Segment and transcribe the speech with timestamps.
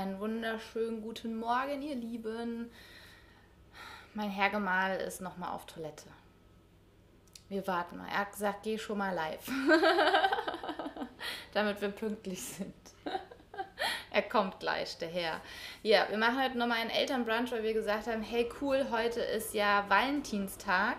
[0.00, 2.72] Einen wunderschönen guten Morgen, ihr Lieben.
[4.14, 6.06] Mein Herr Gemahl ist nochmal auf Toilette.
[7.50, 8.08] Wir warten mal.
[8.08, 9.46] Er hat gesagt, geh schon mal live.
[11.52, 12.74] Damit wir pünktlich sind.
[14.10, 15.42] er kommt gleich, der Herr.
[15.82, 19.52] Ja, wir machen heute nochmal einen Elternbrunch, weil wir gesagt haben, hey cool, heute ist
[19.52, 20.96] ja Valentinstag.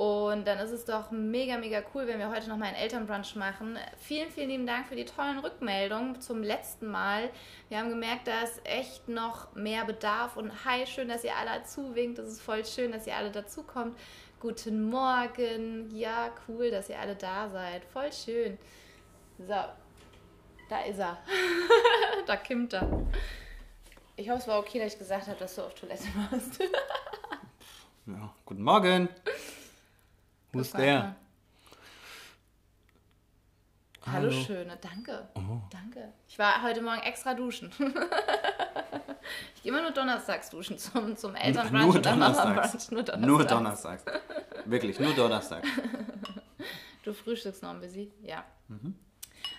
[0.00, 3.78] Und dann ist es doch mega, mega cool, wenn wir heute nochmal einen Elternbrunch machen.
[3.98, 7.28] Vielen, vielen lieben Dank für die tollen Rückmeldungen zum letzten Mal.
[7.68, 10.38] Wir haben gemerkt, da ist echt noch mehr Bedarf.
[10.38, 12.18] Und hi, schön, dass ihr alle zuwinkt.
[12.18, 13.94] Es ist voll schön, dass ihr alle dazukommt.
[14.40, 15.94] Guten Morgen.
[15.94, 17.84] Ja, cool, dass ihr alle da seid.
[17.84, 18.56] Voll schön.
[19.36, 19.52] So,
[20.70, 21.18] da ist er.
[22.26, 22.88] da kimmt er.
[24.16, 26.58] Ich hoffe, es war okay, dass ich gesagt habe, dass du auf Toilette warst.
[28.06, 29.10] ja, guten Morgen.
[30.52, 31.16] Wo ist der?
[34.06, 35.28] Hallo, Hallo Schöne, danke.
[35.34, 35.60] Oh.
[35.70, 36.12] Danke.
[36.26, 37.70] Ich war heute Morgen extra duschen.
[39.54, 42.90] ich gehe immer nur donnerstags duschen zum, zum Elternbrunch nur dann Mama-Brunch.
[42.90, 43.26] Nur donnerstags.
[43.26, 44.04] Nur donnerstags.
[44.64, 45.68] Wirklich, nur donnerstags.
[47.04, 48.10] du frühstückst noch ein bisschen?
[48.22, 48.44] Ja.
[48.68, 48.96] Mhm.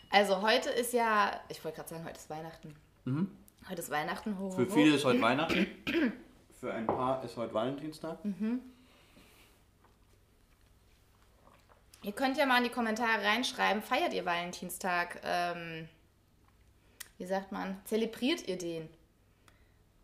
[0.09, 2.75] Also heute ist ja, ich wollte gerade sagen, heute ist Weihnachten.
[3.05, 3.31] Mhm.
[3.69, 4.37] Heute ist Weihnachten.
[4.37, 5.67] Ho, ho, Für viele ist heute Weihnachten.
[6.59, 8.25] Für ein paar ist heute Valentinstag.
[8.25, 8.59] Mhm.
[12.03, 15.21] Ihr könnt ja mal in die Kommentare reinschreiben, feiert ihr Valentinstag?
[15.23, 15.87] Ähm,
[17.19, 17.79] wie sagt man?
[17.85, 18.89] Zelebriert ihr den?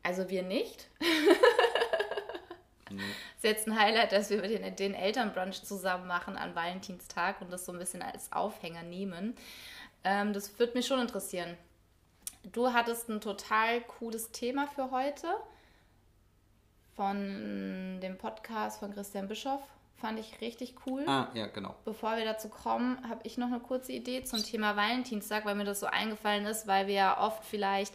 [0.04, 0.90] Also wir nicht.
[2.92, 3.02] nee.
[3.36, 7.66] ist jetzt ein Highlight, dass wir den, den Elternbrunch zusammen machen an Valentinstag und das
[7.66, 9.36] so ein bisschen als Aufhänger nehmen.
[10.04, 11.58] Ähm, das würde mich schon interessieren.
[12.44, 15.28] Du hattest ein total cooles Thema für heute
[16.96, 19.62] von dem Podcast von Christian Bischoff.
[20.00, 21.04] Fand ich richtig cool.
[21.08, 21.76] Ah, ja, genau.
[21.84, 25.64] Bevor wir dazu kommen, habe ich noch eine kurze Idee zum Thema Valentinstag, weil mir
[25.64, 27.94] das so eingefallen ist, weil wir ja oft vielleicht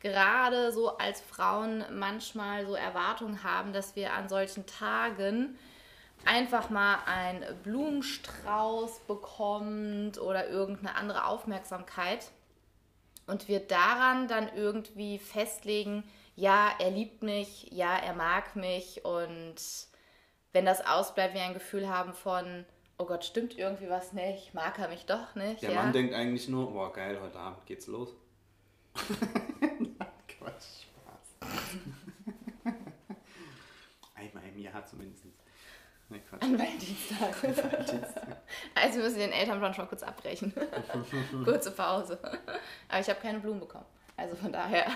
[0.00, 5.56] gerade so als Frauen manchmal so Erwartungen haben, dass wir an solchen Tagen
[6.24, 12.30] einfach mal einen Blumenstrauß bekommt oder irgendeine andere Aufmerksamkeit
[13.26, 16.04] und wir daran dann irgendwie festlegen,
[16.36, 19.54] ja, er liebt mich, ja, er mag mich und
[20.54, 22.64] wenn das ausbleibt, wir ein Gefühl haben von,
[22.96, 25.62] oh Gott, stimmt irgendwie was nicht, mag er mich doch nicht.
[25.62, 25.82] Der ja?
[25.82, 28.14] Mann denkt eigentlich nur, boah, geil, heute Abend geht's los.
[28.94, 31.50] Quatsch, Spaß.
[34.14, 35.24] Einmal im Jahr zumindest.
[36.08, 37.34] Nee, An Valentinstag.
[38.74, 40.54] also wir müssen den Elternbrunch mal kurz abbrechen.
[41.44, 42.20] Kurze Pause.
[42.88, 43.86] Aber ich habe keine Blumen bekommen.
[44.16, 44.86] Also von daher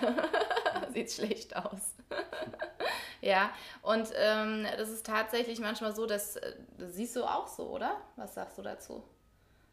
[0.93, 1.95] sieht es schlecht aus.
[3.21, 3.51] ja,
[3.83, 7.97] und ähm, das ist tatsächlich manchmal so, dass, äh, das siehst du auch so, oder?
[8.17, 9.03] Was sagst du dazu?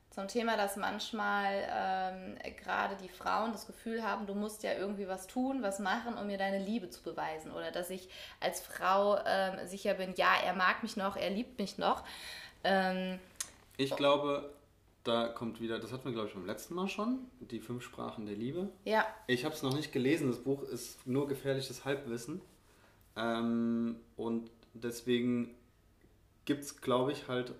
[0.09, 5.09] Zum Thema, dass manchmal ähm, gerade die Frauen das Gefühl haben, du musst ja irgendwie
[5.09, 7.51] was tun, was machen, um mir deine Liebe zu beweisen.
[7.51, 8.07] Oder dass ich
[8.39, 12.05] als Frau ähm, sicher bin, ja, er mag mich noch, er liebt mich noch.
[12.63, 13.19] Ähm,
[13.75, 14.54] ich glaube,
[15.05, 18.25] da kommt wieder, das hatten wir glaube ich beim letzten Mal schon, die fünf Sprachen
[18.25, 18.69] der Liebe.
[18.83, 19.05] Ja.
[19.27, 22.41] Ich habe es noch nicht gelesen, das Buch ist nur gefährliches Halbwissen.
[23.15, 25.55] Ähm, und deswegen
[26.45, 27.53] gibt es, glaube ich, halt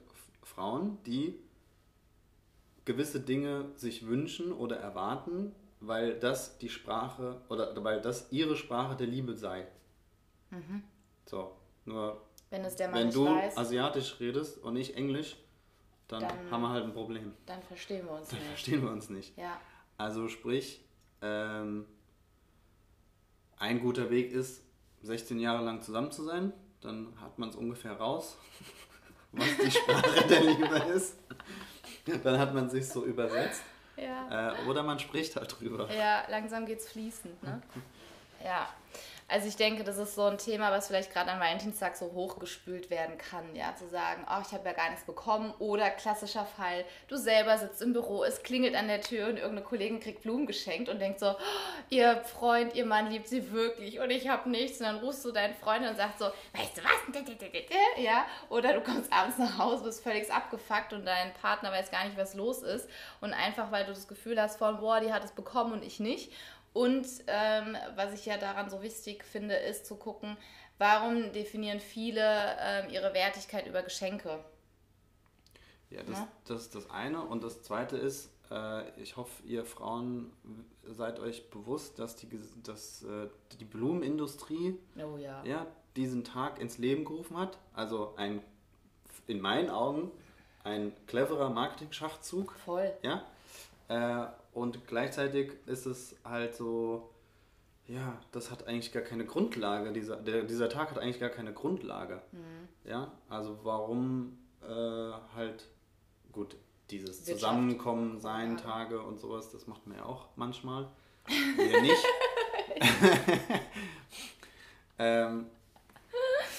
[0.43, 1.35] Frauen, die
[2.83, 8.95] gewisse Dinge sich wünschen oder erwarten, weil das die Sprache oder weil das ihre Sprache
[8.95, 9.67] der Liebe sei.
[10.51, 10.83] Mhm.
[11.25, 15.37] So, nur wenn, es der Mann wenn du weiß, asiatisch redest und ich Englisch,
[16.07, 17.33] dann, dann, haben wir halt ein Problem.
[17.45, 18.49] Dann verstehen wir uns dann nicht.
[18.49, 19.37] verstehen wir uns nicht.
[19.37, 19.59] Ja.
[19.97, 20.83] Also sprich,
[21.21, 21.85] ähm,
[23.57, 24.63] ein guter Weg ist,
[25.01, 28.37] 16 Jahre lang zusammen zu sein, dann hat man es ungefähr raus,
[29.31, 31.17] was die Sprache der Liebe ist.
[32.23, 33.63] Dann hat man sich so übersetzt.
[33.97, 34.51] Ja.
[34.51, 35.91] Äh, oder man spricht halt drüber.
[35.91, 37.61] Ja, langsam geht's fließend, ne?
[38.43, 38.67] ja.
[39.27, 42.91] Also ich denke, das ist so ein Thema, was vielleicht gerade an Valentinstag so hochgespült
[42.91, 45.51] werden kann, ja, zu sagen, oh, ich habe ja gar nichts bekommen.
[45.57, 49.63] Oder klassischer Fall, du selber sitzt im Büro, es klingelt an der Tür und irgendeine
[49.63, 51.35] Kollegin kriegt Blumen geschenkt und denkt so, oh,
[51.89, 54.79] ihr Freund, ihr Mann liebt sie wirklich und ich habe nichts.
[54.79, 57.25] Und dann rufst du deinen Freund und sagst so, weißt du was?
[57.97, 62.05] Ja, oder du kommst abends nach Hause, bist völlig abgefuckt und dein Partner weiß gar
[62.05, 62.87] nicht, was los ist.
[63.21, 65.99] Und einfach, weil du das Gefühl hast von, boah, die hat es bekommen und ich
[65.99, 66.31] nicht
[66.75, 70.35] und ähm, was ich ja daran so wichtig finde, ist zu gucken,
[70.77, 74.43] warum definieren viele ähm, ihre Wertigkeit über Geschenke.
[75.89, 76.27] Ja, das, ja?
[76.43, 77.21] das ist das eine.
[77.21, 80.33] Und das zweite ist, äh, ich hoffe, ihr Frauen
[80.83, 82.27] seid euch bewusst, dass die,
[82.61, 85.45] dass, äh, die Blumenindustrie oh, ja.
[85.45, 87.57] Ja, diesen Tag ins Leben gerufen hat.
[87.73, 88.41] Also ein,
[89.27, 90.11] in meinen Augen,
[90.65, 91.49] ein cleverer
[93.87, 94.35] ja,
[98.31, 99.91] das hat eigentlich gar keine Grundlage.
[99.91, 102.21] Dieser, der, dieser Tag hat eigentlich gar keine Grundlage.
[102.31, 102.89] Mhm.
[102.89, 105.67] Ja, also warum äh, halt,
[106.31, 106.55] gut,
[106.89, 110.87] dieses Zusammenkommen, sein, Tage und sowas, das macht man ja auch manchmal.
[111.57, 112.05] Wir nicht.
[114.99, 115.47] ähm,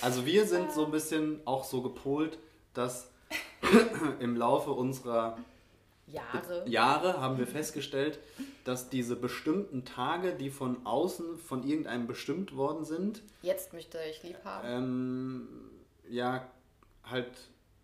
[0.00, 2.38] also wir sind so ein bisschen auch so gepolt,
[2.74, 3.10] dass
[4.20, 5.38] im Laufe unserer
[6.06, 6.68] Jahre.
[6.68, 8.18] Jahre haben wir festgestellt,
[8.64, 14.22] dass diese bestimmten Tage, die von außen von irgendeinem bestimmt worden sind, jetzt möchte ich
[14.22, 15.48] lieb haben, ähm,
[16.08, 16.46] ja,
[17.04, 17.30] halt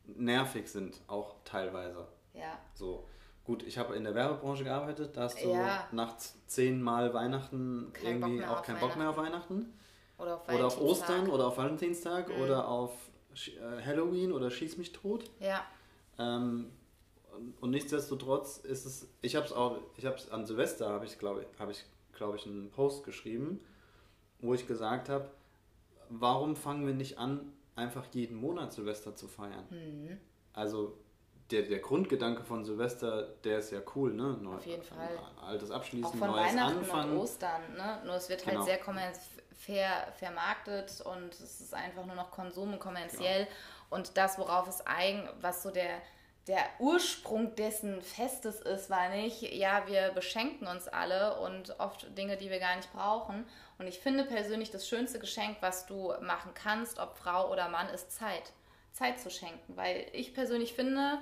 [0.07, 2.07] nervig sind, auch teilweise.
[2.35, 2.59] Ja.
[2.75, 3.09] So.
[3.45, 5.89] Gut, ich habe in der Werbebranche gearbeitet, da hast du Ja.
[5.91, 6.17] nach
[6.47, 9.73] zehnmal Weihnachten Kein irgendwie auch keinen Bock mehr auf Weihnachten.
[10.17, 10.81] Oder auf, Oder auf.
[10.81, 12.43] Ostern oder auf Valentinstag Mhm.
[12.43, 12.93] oder auf
[13.35, 15.25] äh, Halloween oder Schieß mich tot.
[15.41, 15.65] Ja.
[16.21, 16.71] Ähm,
[17.61, 21.19] und, nichtsdestotrotz ist es, ich habe es auch, ich habe es an Silvester, habe ich
[21.19, 23.61] glaube habe ich, glaube ich, einen Post geschrieben,
[24.41, 25.31] wo ich gesagt habe,
[26.09, 29.65] warum fangen wir nicht an, einfach jeden Monat Silvester zu feiern?
[29.71, 30.19] Mhm.
[30.53, 30.97] Also
[31.51, 34.39] der, der Grundgedanke von Silvester, der ist ja cool, ne?
[34.41, 35.19] Neu, Auf jeden Fall.
[35.41, 37.13] Altes Auch Abschließen, von neues Weihnachten Anfangen.
[37.13, 38.03] und Ostern, ne?
[38.07, 38.59] Nur es wird Genau.
[38.59, 39.13] halt sehr kommer-
[39.59, 43.47] fair, vermarktet und es ist einfach nur noch Konsum und kommerziell.
[43.91, 45.99] Und das, worauf es eigen, was so der,
[46.49, 52.37] der Ursprung dessen Festes ist, war nicht, ja, wir beschenken uns alle und oft Dinge,
[52.37, 53.47] die wir gar nicht brauchen.
[53.79, 57.89] Und ich finde persönlich, das schönste Geschenk, was du machen kannst, ob Frau oder Mann,
[57.91, 58.53] ist Zeit.
[58.93, 59.77] Zeit zu schenken.
[59.77, 61.19] Weil ich persönlich finde,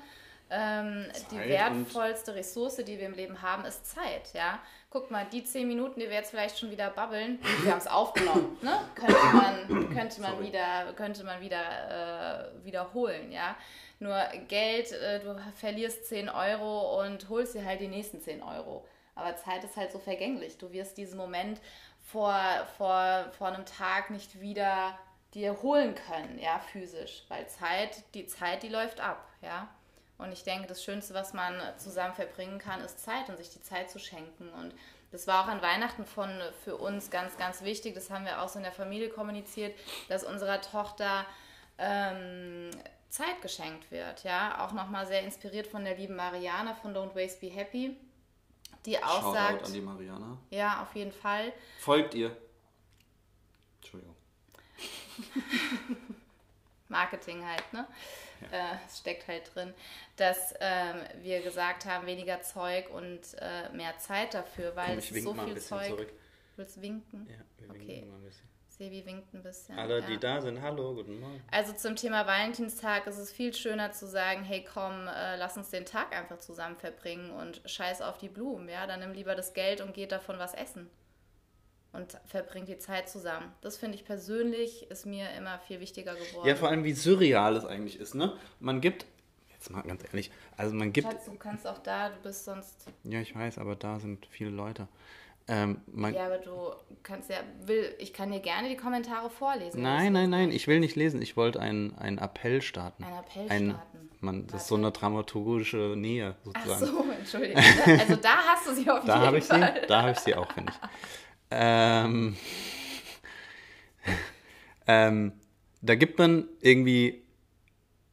[0.51, 4.33] ähm, die wertvollste Ressource, die wir im Leben haben, ist Zeit.
[4.35, 4.59] Ja?
[4.91, 7.87] Guck mal, die zehn Minuten, die wir jetzt vielleicht schon wieder babbeln, wir haben es
[7.87, 8.81] aufgenommen, ne?
[8.95, 10.47] könnte man, könnte man Sorry.
[10.47, 13.31] wieder, könnte man wieder äh, wiederholen.
[13.31, 13.55] Ja?
[14.01, 14.19] Nur
[14.49, 18.85] Geld, äh, du verlierst 10 Euro und holst dir halt die nächsten 10 Euro.
[19.15, 20.57] Aber Zeit ist halt so vergänglich.
[20.57, 21.61] Du wirst diesen Moment
[22.03, 22.35] vor,
[22.79, 24.99] vor, vor einem Tag nicht wieder
[25.35, 27.25] dir holen können, ja, physisch.
[27.29, 29.69] Weil Zeit, die Zeit, die läuft ab, ja.
[30.17, 33.63] Und ich denke, das Schönste, was man zusammen verbringen kann, ist Zeit und sich die
[33.63, 34.51] Zeit zu schenken.
[34.51, 34.75] Und
[35.13, 36.31] das war auch an Weihnachten von
[36.65, 37.95] für uns ganz, ganz wichtig.
[37.95, 41.27] Das haben wir auch so in der Familie kommuniziert, dass unserer Tochter
[41.79, 42.71] ähm,
[43.11, 44.23] Zeit geschenkt wird.
[44.25, 47.97] Ja, auch nochmal sehr inspiriert von der lieben Mariana von Don't Waste Be Happy,
[48.87, 50.39] die auch Shoutout sagt, an die Mariana.
[50.51, 51.53] ja, auf jeden Fall.
[51.81, 52.37] Folgt ihr.
[53.81, 54.17] Entschuldigung.
[56.89, 57.87] Marketing halt, ne?
[58.51, 59.73] Äh, es steckt halt drin,
[60.17, 65.09] dass ähm, wir gesagt haben, weniger Zeug und äh, mehr Zeit dafür, weil Komm, es
[65.23, 65.87] so mal ein viel Zeug.
[65.89, 66.13] zurück.
[66.57, 67.27] Willst du winken?
[67.31, 67.87] Ja, wir Okay.
[67.87, 68.49] winken mal ein bisschen.
[68.81, 69.79] Sebi winkt ein bisschen.
[69.79, 70.07] Alle, ja.
[70.07, 71.43] die da sind, hallo, guten Morgen.
[71.51, 75.69] Also zum Thema Valentinstag ist es viel schöner zu sagen, hey komm, äh, lass uns
[75.69, 79.53] den Tag einfach zusammen verbringen und scheiß auf die Blumen, ja, dann nimm lieber das
[79.53, 80.89] Geld und geht davon was essen
[81.93, 83.53] und verbringt die Zeit zusammen.
[83.61, 86.49] Das finde ich persönlich ist mir immer viel wichtiger geworden.
[86.49, 88.33] Ja, vor allem wie surreal es eigentlich ist, ne?
[88.61, 89.05] Man gibt,
[89.51, 92.87] jetzt mal ganz ehrlich, also man gibt, Schatz, du kannst auch da, du bist sonst
[93.05, 94.89] ja ich weiß, aber da sind viele Leute.
[95.53, 95.81] Ähm,
[96.15, 96.53] Ja, aber du
[97.03, 97.37] kannst ja,
[97.67, 99.83] will, ich kann dir gerne die Kommentare vorlesen.
[99.83, 101.21] nein, nein, nein, ich will nicht lesen.
[101.21, 103.03] Ich wollte einen, einen Appell starten.
[103.03, 104.11] Ein Appell Ein- starten.
[104.23, 106.87] Man, das ist so eine dramaturgische Nähe Ach sozusagen.
[106.87, 107.57] so, entschuldige.
[107.99, 109.83] Also da hast du sie auf Da jeden habe ich sie, Fall.
[109.89, 110.89] da habe ich sie auch, finde ich.
[111.51, 112.37] Ähm,
[114.87, 115.33] ähm,
[115.83, 117.23] da gibt man irgendwie,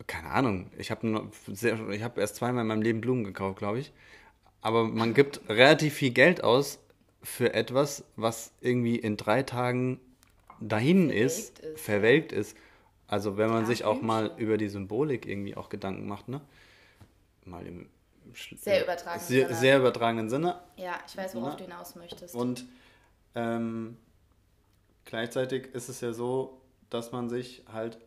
[0.07, 1.29] keine Ahnung, ich habe
[2.01, 3.91] hab erst zweimal in meinem Leben Blumen gekauft, glaube ich.
[4.61, 6.79] Aber man gibt relativ viel Geld aus
[7.27, 9.99] für etwas, was irgendwie in drei Tagen
[10.61, 12.57] dahin ist, Verwelkt ist, verwelkt ist.
[13.07, 14.45] Also wenn man Ja, sich auch mal Blümchen.
[14.45, 16.39] über die Symbolik irgendwie auch Gedanken macht, ne?
[17.43, 17.89] Mal im
[18.55, 19.59] Sehr übertragenen sehr, Sinne.
[19.59, 20.59] sehr übertragenen Sinne.
[20.77, 21.55] Ja, ich weiß, worauf Na?
[21.57, 22.33] du hinaus möchtest.
[22.33, 22.65] Und
[23.35, 23.97] ähm,
[25.03, 27.99] gleichzeitig ist es ja so, dass man sich halt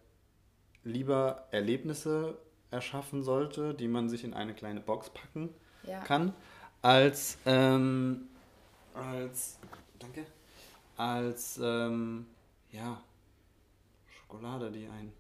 [0.83, 2.39] lieber Erlebnisse
[2.71, 5.50] erschaffen sollte, die man sich in eine kleine Box packen
[5.87, 6.00] ja.
[6.00, 6.33] kann,
[6.83, 8.30] als ähm,
[8.94, 9.59] als
[9.99, 10.26] danke
[10.97, 12.26] als ähm,
[12.70, 13.02] ja
[14.09, 15.12] Schokolade, die ein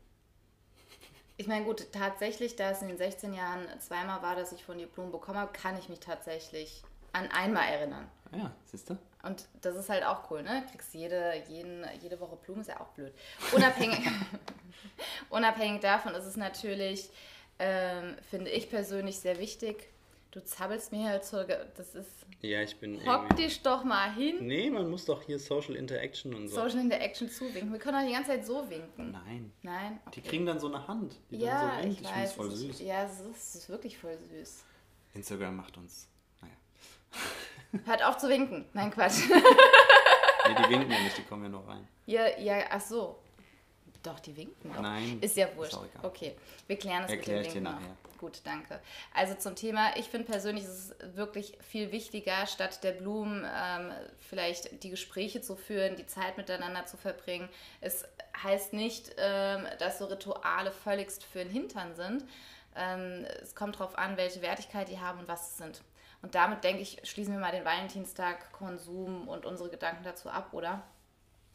[1.36, 4.78] Ich meine, gut, tatsächlich, da es in den 16 Jahren zweimal war, dass ich von
[4.78, 8.08] dir Blumen bekommen habe, kann ich mich tatsächlich an einmal erinnern.
[8.32, 8.98] ah ja, siehst du?
[9.22, 10.64] Und das ist halt auch cool, ne?
[10.70, 13.12] Kriegst jede, jeden, jede Woche Blumen, ist ja auch blöd.
[13.52, 14.00] Unabhängig,
[15.30, 17.10] unabhängig davon ist es natürlich,
[17.58, 19.89] ähm, finde ich persönlich sehr wichtig.
[20.32, 22.08] Du zappelst mir halt so, das ist,
[22.40, 26.32] Ja, ich bin hock dich doch mal hin, Nee, man muss doch hier Social Interaction
[26.34, 26.54] und so.
[26.54, 27.72] Social Interaction zuwinken.
[27.72, 29.10] Wir können doch die ganze Zeit so winken.
[29.10, 29.52] Nein.
[29.62, 29.98] Nein?
[30.14, 30.28] Die Okay.
[30.28, 32.00] kriegen dann so eine Hand, die ja, dann so winkt.
[32.02, 32.32] ich Ich weiß.
[32.34, 32.80] voll ist, süß.
[32.82, 34.64] Ja, es ist, ist wirklich voll süß.
[35.14, 36.06] Instagram macht uns.
[36.40, 36.54] Naja.
[37.86, 38.66] Hört auf zu winken.
[38.72, 39.22] Nein, Quatsch.
[39.28, 41.88] nee, die winken ja nicht, die kommen ja noch rein.
[42.06, 43.18] Ja, ja, ach so.
[44.02, 44.80] Doch, die winken doch.
[44.80, 45.18] Nein.
[45.20, 45.74] Ist ja wurscht.
[45.74, 46.34] Ist okay,
[46.66, 47.88] wir klären das Erklär mit dem Winken nachher.
[47.88, 48.18] noch.
[48.18, 48.80] Gut, danke.
[49.14, 53.92] Also zum Thema, ich finde persönlich ist es wirklich viel wichtiger, statt der Blumen ähm,
[54.18, 57.48] vielleicht die Gespräche zu führen, die Zeit miteinander zu verbringen.
[57.80, 58.04] Es
[58.42, 62.24] heißt nicht, ähm, dass so Rituale völligst für den Hintern sind.
[62.76, 65.82] Ähm, es kommt darauf an, welche Wertigkeit die haben und was es sind.
[66.22, 70.52] Und damit, denke ich, schließen wir mal den Valentinstag, Konsum und unsere Gedanken dazu ab,
[70.52, 70.82] oder?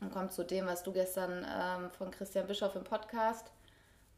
[0.01, 3.51] Und kommt zu dem, was du gestern ähm, von Christian Bischoff im Podcast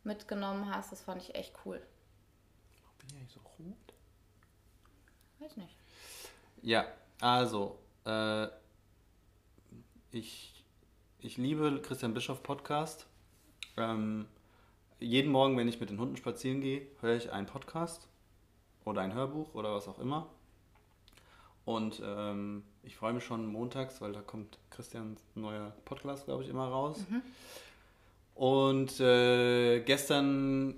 [0.04, 0.92] mitgenommen hast.
[0.92, 1.82] Das fand ich echt cool.
[2.98, 3.94] Bin ich eigentlich so rot?
[5.40, 5.78] Weiß nicht.
[6.62, 6.86] Ja,
[7.22, 8.48] also, äh,
[10.12, 10.66] ich,
[11.20, 13.06] ich liebe Christian Bischoff Podcast.
[13.78, 14.28] Ähm,
[15.00, 18.08] jeden Morgen, wenn ich mit den Hunden spazieren gehe, höre ich einen Podcast
[18.84, 20.28] oder ein Hörbuch oder was auch immer.
[21.66, 26.50] Und ähm, ich freue mich schon montags, weil da kommt Christians neuer Podcast, glaube ich,
[26.50, 26.98] immer raus.
[28.34, 30.76] Und äh, gestern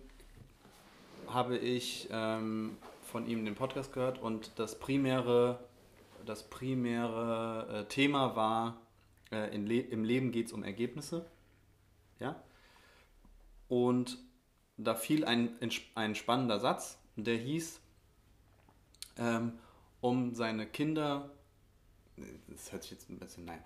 [1.28, 5.60] habe ich ähm, von ihm den Podcast gehört und das primäre,
[6.25, 8.82] das primäre äh, Thema war,
[9.32, 11.28] äh, Le im Leben geht es um Ergebnisse.
[12.20, 12.42] Ja?
[13.68, 14.18] Und
[14.78, 15.51] da fiel ein,
[15.94, 17.80] ein spannender Satz, der hieß,
[19.18, 19.60] ähm,
[20.01, 21.30] um seine Kinder,
[22.47, 23.63] das hört sich jetzt ein bisschen, naja,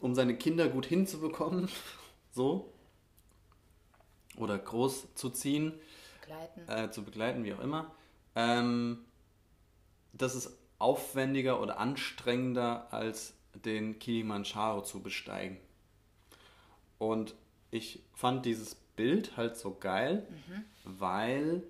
[0.00, 1.68] um seine Kinder gut hinzubekommen,
[2.32, 2.72] so,
[4.36, 5.72] oder groß zu ziehen,
[6.20, 6.68] Begleiten.
[6.68, 7.94] äh, zu begleiten, wie auch immer,
[8.34, 9.04] ähm,
[10.12, 15.58] das ist aufwendiger oder anstrengender als den Kilimanjaro zu besteigen.
[16.98, 17.34] Und
[17.70, 20.26] ich fand dieses Bild halt so geil,
[20.84, 21.62] weil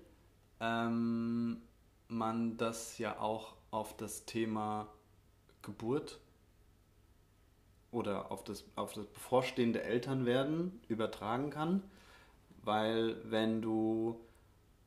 [0.59, 1.61] ähm,
[2.07, 4.87] man das ja auch auf das Thema
[5.65, 6.19] Geburt
[7.91, 11.83] oder auf das, auf das bevorstehende Elternwerden übertragen kann.
[12.63, 14.19] Weil wenn du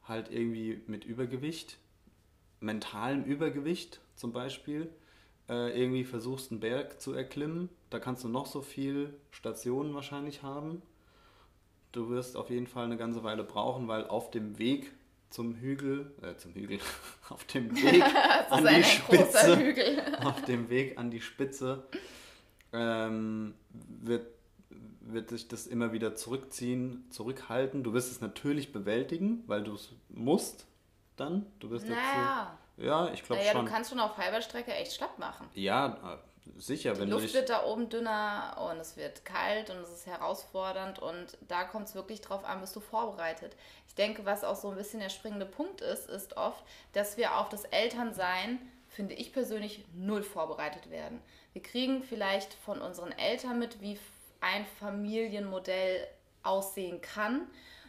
[0.05, 1.79] halt irgendwie mit Übergewicht,
[2.61, 4.91] mentalem Übergewicht zum Beispiel,
[5.49, 10.43] äh, irgendwie versuchst, einen Berg zu erklimmen, da kannst du noch so viel Stationen wahrscheinlich
[10.43, 10.83] haben.
[11.93, 14.93] Du wirst auf jeden Fall eine ganze Weile brauchen, weil auf dem Weg
[15.31, 16.79] zum Hügel, äh, zum Hügel,
[17.29, 18.03] auf dem Weg
[18.51, 21.87] an die Spitze, auf dem Weg an die Spitze
[22.73, 24.27] ähm, wird,
[25.01, 27.83] wird sich das immer wieder zurückziehen, zurückhalten.
[27.83, 30.67] Du wirst es natürlich bewältigen, weil du es musst
[31.17, 31.47] dann.
[31.59, 32.87] Du wirst Naja, dazu.
[32.87, 33.65] Ja, ich glaube naja schon.
[33.67, 35.49] du kannst schon auf halber Strecke echt schlapp machen.
[35.55, 36.19] ja, äh,
[36.57, 37.35] sicher, Die wenn du Luft dich.
[37.35, 41.89] wird da oben dünner und es wird kalt und es ist herausfordernd und da kommt
[41.89, 43.57] es wirklich drauf an, bist du vorbereitet.
[43.87, 46.63] Ich denke, was auch so ein bisschen der springende Punkt ist, ist oft,
[46.93, 51.21] dass wir auf das Elternsein, finde ich persönlich, null vorbereitet werden.
[51.53, 53.99] Wir kriegen vielleicht von unseren Eltern mit, wie
[54.41, 56.07] ein Familienmodell
[56.43, 57.49] aussehen kann.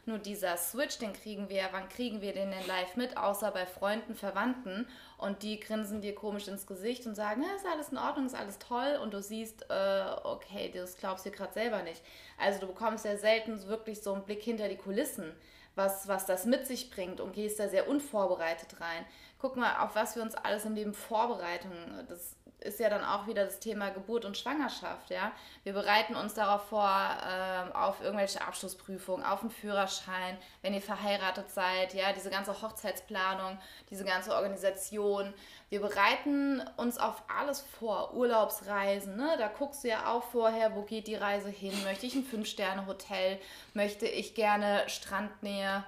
[0.09, 3.67] Nur dieser Switch, den kriegen wir, wann kriegen wir den denn live mit, außer bei
[3.67, 4.87] Freunden, Verwandten
[5.19, 8.57] und die grinsen dir komisch ins Gesicht und sagen, ist alles in Ordnung, ist alles
[8.57, 12.01] toll und du siehst, äh, okay, das glaubst du gerade selber nicht.
[12.39, 15.31] Also du bekommst ja selten wirklich so einen Blick hinter die Kulissen,
[15.75, 19.05] was, was das mit sich bringt und gehst da sehr unvorbereitet rein.
[19.37, 21.69] Guck mal, auf was wir uns alles im Leben vorbereiten.
[22.09, 25.31] Das ist ja dann auch wieder das Thema Geburt und Schwangerschaft, ja.
[25.63, 26.89] Wir bereiten uns darauf vor,
[27.27, 33.57] ähm, auf irgendwelche Abschlussprüfungen, auf einen Führerschein, wenn ihr verheiratet seid, ja, diese ganze Hochzeitsplanung,
[33.89, 35.33] diese ganze Organisation.
[35.69, 39.35] Wir bereiten uns auf alles vor, Urlaubsreisen, ne?
[39.37, 41.73] Da guckst du ja auch vorher, wo geht die Reise hin?
[41.83, 43.39] Möchte ich ein Fünf-Sterne-Hotel?
[43.73, 45.83] Möchte ich gerne Strandnähe?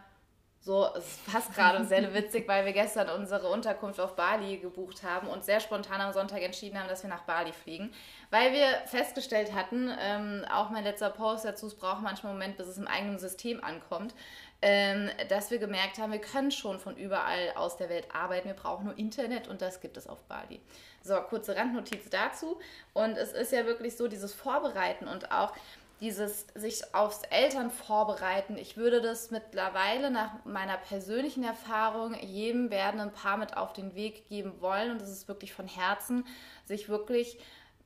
[0.64, 5.28] So, es passt gerade sehr witzig, weil wir gestern unsere Unterkunft auf Bali gebucht haben
[5.28, 7.92] und sehr spontan am Sonntag entschieden haben, dass wir nach Bali fliegen.
[8.30, 12.58] Weil wir festgestellt hatten, ähm, auch mein letzter Post dazu, es braucht manchmal einen Moment,
[12.58, 14.14] bis es im eigenen System ankommt,
[14.62, 18.54] ähm, dass wir gemerkt haben, wir können schon von überall aus der Welt arbeiten, wir
[18.54, 20.62] brauchen nur Internet und das gibt es auf Bali.
[21.02, 22.60] So, kurze Randnotiz dazu.
[22.94, 25.54] Und es ist ja wirklich so, dieses Vorbereiten und auch
[26.02, 28.58] dieses sich aufs Eltern vorbereiten.
[28.58, 34.28] Ich würde das mittlerweile nach meiner persönlichen Erfahrung jedem werdenden Paar mit auf den Weg
[34.28, 34.92] geben wollen.
[34.92, 36.26] Und das ist wirklich von Herzen,
[36.66, 37.38] sich wirklich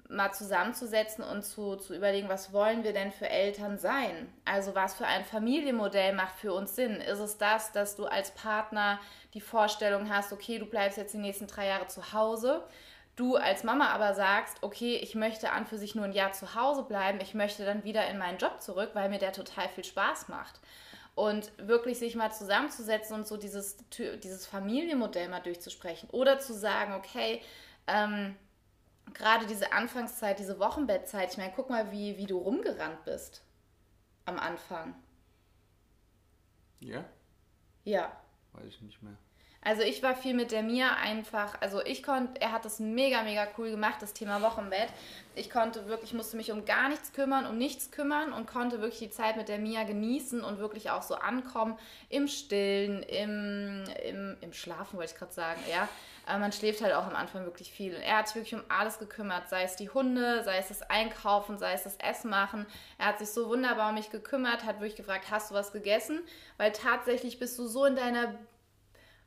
[0.07, 4.31] mal zusammenzusetzen und zu, zu überlegen, was wollen wir denn für Eltern sein?
[4.45, 7.01] Also was für ein Familienmodell macht für uns Sinn?
[7.01, 8.99] Ist es das, dass du als Partner
[9.33, 12.63] die Vorstellung hast, okay, du bleibst jetzt die nächsten drei Jahre zu Hause?
[13.15, 16.53] Du als Mama aber sagst, okay, ich möchte an für sich nur ein Jahr zu
[16.53, 19.85] Hause bleiben, ich möchte dann wieder in meinen Job zurück, weil mir der total viel
[19.85, 20.59] Spaß macht.
[21.15, 26.09] Und wirklich sich mal zusammenzusetzen und so dieses, dieses Familienmodell mal durchzusprechen.
[26.09, 27.41] Oder zu sagen, okay,
[27.87, 28.35] ähm,
[29.13, 33.43] gerade diese Anfangszeit, diese Wochenbettzeit, ich meine, guck mal, wie, wie du rumgerannt bist
[34.25, 34.93] am Anfang.
[36.81, 37.05] Ja?
[37.85, 38.11] Ja.
[38.51, 39.15] Weiß ich nicht mehr.
[39.65, 43.23] Also ich war viel mit der Mia einfach, also ich konnte, er hat das mega,
[43.23, 44.89] mega cool gemacht, das Thema Wochenbett.
[45.33, 48.99] Ich konnte wirklich, musste mich um gar nichts kümmern, um nichts kümmern und konnte wirklich
[48.99, 51.79] die Zeit mit der Mia genießen und wirklich auch so ankommen
[52.09, 55.89] im Stillen, im, im, im Schlafen, wollte ich gerade sagen, ja.
[56.27, 57.95] Aber man schläft halt auch am Anfang wirklich viel.
[57.95, 60.83] Und er hat sich wirklich um alles gekümmert, sei es die Hunde, sei es das
[60.83, 62.67] Einkaufen, sei es das Essen machen.
[62.99, 66.21] Er hat sich so wunderbar um mich gekümmert, hat wirklich gefragt, hast du was gegessen?
[66.57, 68.35] Weil tatsächlich bist du so in deiner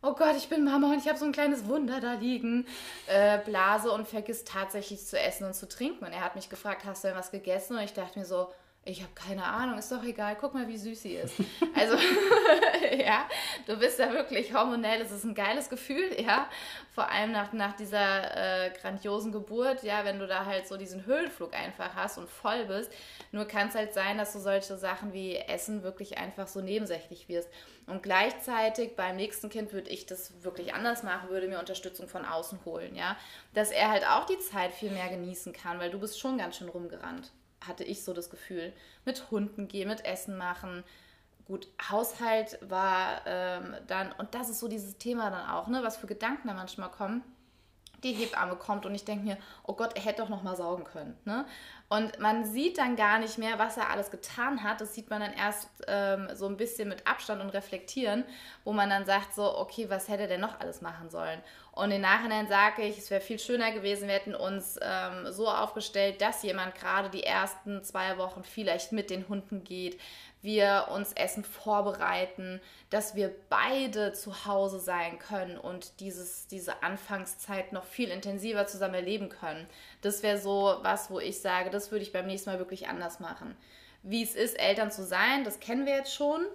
[0.02, 2.67] oh Gott, ich bin Mama und ich habe so ein kleines Wunder da liegen,
[3.07, 6.05] äh, blase und vergiss tatsächlich zu essen und zu trinken.
[6.05, 7.76] Und er hat mich gefragt, hast du denn was gegessen?
[7.76, 8.49] Und ich dachte mir so,
[8.88, 11.35] ich habe keine Ahnung, ist doch egal, guck mal, wie süß sie ist.
[11.75, 11.97] Also,
[12.99, 13.28] ja,
[13.66, 16.49] du bist da wirklich hormonell, es ist ein geiles Gefühl, ja.
[16.95, 21.04] Vor allem nach, nach dieser äh, grandiosen Geburt, ja, wenn du da halt so diesen
[21.04, 22.90] Höhenflug einfach hast und voll bist.
[23.30, 27.28] Nur kann es halt sein, dass du solche Sachen wie Essen wirklich einfach so nebensächlich
[27.28, 27.50] wirst.
[27.87, 32.25] Und gleichzeitig beim nächsten Kind würde ich das wirklich anders machen, würde mir Unterstützung von
[32.25, 33.18] außen holen, ja.
[33.52, 36.57] Dass er halt auch die Zeit viel mehr genießen kann, weil du bist schon ganz
[36.57, 37.30] schön rumgerannt
[37.67, 38.73] hatte ich so das Gefühl.
[39.05, 40.85] Mit Hunden gehen, mit Essen machen.
[41.47, 45.97] Gut, Haushalt war ähm, dann, und das ist so dieses Thema dann auch, ne, was
[45.97, 47.23] für Gedanken da manchmal kommen.
[48.02, 50.85] Die Hebamme kommt und ich denke mir, oh Gott, er hätte doch noch mal saugen
[50.85, 51.17] können.
[51.25, 51.45] Ne?
[51.88, 54.81] Und man sieht dann gar nicht mehr, was er alles getan hat.
[54.81, 58.25] Das sieht man dann erst ähm, so ein bisschen mit Abstand und reflektieren,
[58.64, 61.40] wo man dann sagt so, okay, was hätte er denn noch alles machen sollen?
[61.73, 65.49] Und im Nachhinein sage ich, es wäre viel schöner gewesen, wir hätten uns ähm, so
[65.49, 69.99] aufgestellt, dass jemand gerade die ersten zwei Wochen vielleicht mit den Hunden geht,
[70.42, 77.73] wir uns Essen vorbereiten, dass wir beide zu Hause sein können und dieses, diese Anfangszeit
[77.73, 79.66] noch viel intensiver zusammen erleben können.
[80.02, 83.20] Das wäre so was, wo ich sage, das würde ich beim nächsten Mal wirklich anders
[83.20, 83.57] machen.
[84.03, 86.46] Wie es ist, Eltern zu sein, das kennen wir jetzt schon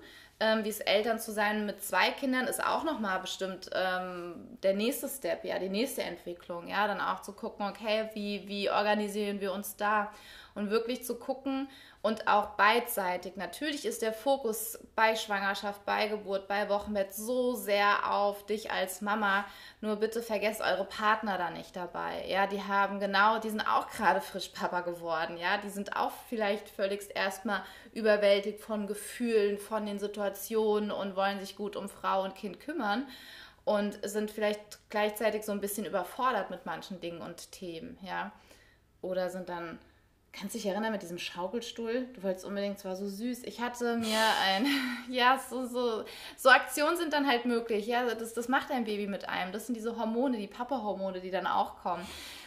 [0.44, 4.74] ähm, wie es Eltern zu sein mit zwei Kindern ist auch nochmal bestimmt ähm, der
[4.74, 9.40] nächste Step, ja, die nächste Entwicklung, ja, dann auch zu gucken, okay, wie, wie organisieren
[9.40, 10.12] wir uns da
[10.56, 11.68] und wirklich zu gucken
[12.02, 13.38] und auch beidseitig.
[13.38, 19.02] Natürlich ist der Fokus bei Schwangerschaft, bei Geburt, bei Wochenbett so sehr auf dich als
[19.02, 19.46] Mama.
[19.82, 22.26] Nur bitte vergesst eure Partner da nicht dabei.
[22.28, 25.38] Ja, die haben genau, die sind auch gerade frisch Papa geworden.
[25.38, 27.64] Ja, die sind auch vielleicht völligst erstmal
[27.94, 33.08] überwältigt von Gefühlen, von den Situationen und wollen sich gut um Frau und Kind kümmern
[33.66, 37.98] und sind vielleicht gleichzeitig so ein bisschen überfordert mit manchen Dingen und Themen.
[38.02, 38.34] Ja,
[39.02, 39.80] oder sind dann
[40.36, 42.08] Kannst du dich erinnern mit diesem Schaukelstuhl?
[42.16, 43.44] Du wolltest unbedingt, es war so süß.
[43.44, 44.66] Ich hatte mir ein,
[45.10, 46.04] ja, so, so,
[46.36, 47.86] so Aktionen sind dann halt möglich.
[47.86, 49.52] Ja, das, das macht ein Baby mit einem.
[49.52, 52.04] Das sind diese Hormone, die Papa-Hormone, die dann auch kommen.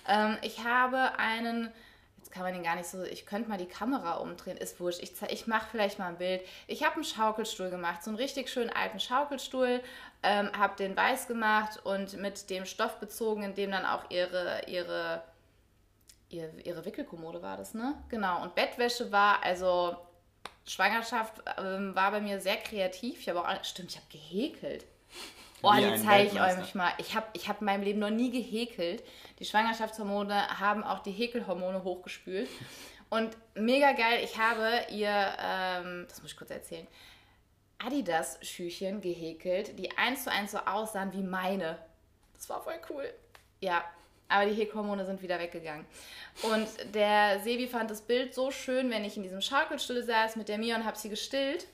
[0.08, 1.70] Ähm, ich habe einen,
[2.18, 5.00] jetzt kann man den gar nicht so, ich könnte mal die Kamera umdrehen, ist wurscht.
[5.00, 6.42] Ich, ich mache vielleicht mal ein Bild.
[6.66, 9.80] Ich habe einen Schaukelstuhl gemacht, so einen richtig schönen alten Schaukelstuhl,
[10.24, 14.62] ähm, habe den weiß gemacht und mit dem Stoff bezogen, in dem dann auch ihre,
[14.66, 15.22] ihre
[16.28, 17.94] ihr, ihre Wickelkommode war das, ne?
[18.08, 18.42] Genau.
[18.42, 19.96] Und Bettwäsche war, also
[20.66, 23.20] Schwangerschaft ähm, war bei mir sehr kreativ.
[23.20, 24.84] Ich habe auch, stimmt, ich habe gehäkelt.
[25.62, 26.92] Oh, die zeige ich euch mal.
[26.98, 29.02] Ich habe ich hab in meinem Leben noch nie gehäkelt.
[29.38, 32.48] Die Schwangerschaftshormone haben auch die Häkelhormone hochgespült.
[33.08, 35.08] Und mega geil, ich habe ihr,
[35.40, 36.86] ähm, das muss ich kurz erzählen,
[37.78, 41.78] Adidas-Schüchen gehäkelt, die eins zu eins so aussahen wie meine.
[42.34, 43.12] Das war voll cool.
[43.60, 43.84] Ja,
[44.28, 45.86] aber die Häkhormone sind wieder weggegangen.
[46.42, 50.48] Und der Sebi fand das Bild so schön, wenn ich in diesem Schaukelstuhl saß mit
[50.48, 51.66] der Mia und habe sie gestillt,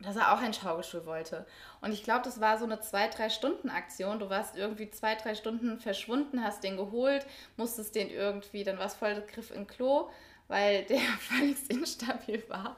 [0.00, 1.46] dass er auch einen Schaukelstuhl wollte.
[1.80, 4.18] Und ich glaube, das war so eine zwei, drei Stunden Aktion.
[4.18, 7.26] Du warst irgendwie zwei, drei Stunden verschwunden, hast den geholt,
[7.56, 10.10] musstest den irgendwie, dann war es voll Griff in Klo,
[10.48, 12.76] weil der völlig instabil war.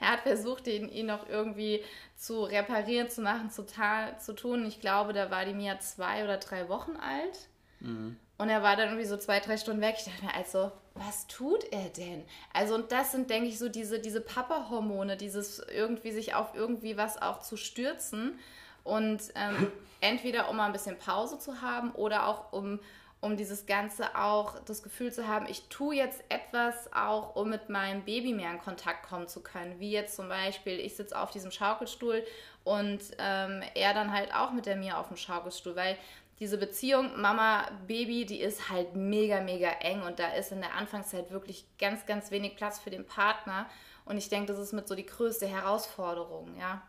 [0.00, 1.82] Er hat versucht, ihn, ihn noch irgendwie
[2.16, 4.66] zu reparieren, zu machen, zu, zu tun.
[4.66, 7.48] Ich glaube, da war die Mia zwei oder drei Wochen alt.
[7.80, 8.18] Mhm.
[8.36, 9.94] Und er war dann irgendwie so zwei, drei Stunden weg.
[9.98, 12.24] Ich dachte mir, also, was tut er denn?
[12.52, 16.96] Also, und das sind, denke ich, so diese, diese Papa-Hormone, dieses irgendwie sich auf irgendwie
[16.96, 18.38] was auch zu stürzen.
[18.82, 19.70] Und ähm,
[20.00, 22.80] entweder um mal ein bisschen Pause zu haben oder auch um,
[23.20, 27.70] um dieses Ganze auch das Gefühl zu haben, ich tue jetzt etwas auch, um mit
[27.70, 29.80] meinem Baby mehr in Kontakt kommen zu können.
[29.80, 32.22] Wie jetzt zum Beispiel, ich sitze auf diesem Schaukelstuhl
[32.64, 35.96] und ähm, er dann halt auch mit der mir auf dem Schaukelstuhl, weil
[36.40, 41.30] diese Beziehung Mama-Baby, die ist halt mega, mega eng und da ist in der Anfangszeit
[41.30, 43.66] wirklich ganz, ganz wenig Platz für den Partner.
[44.04, 46.82] Und ich denke, das ist mit so die größte Herausforderung, ja.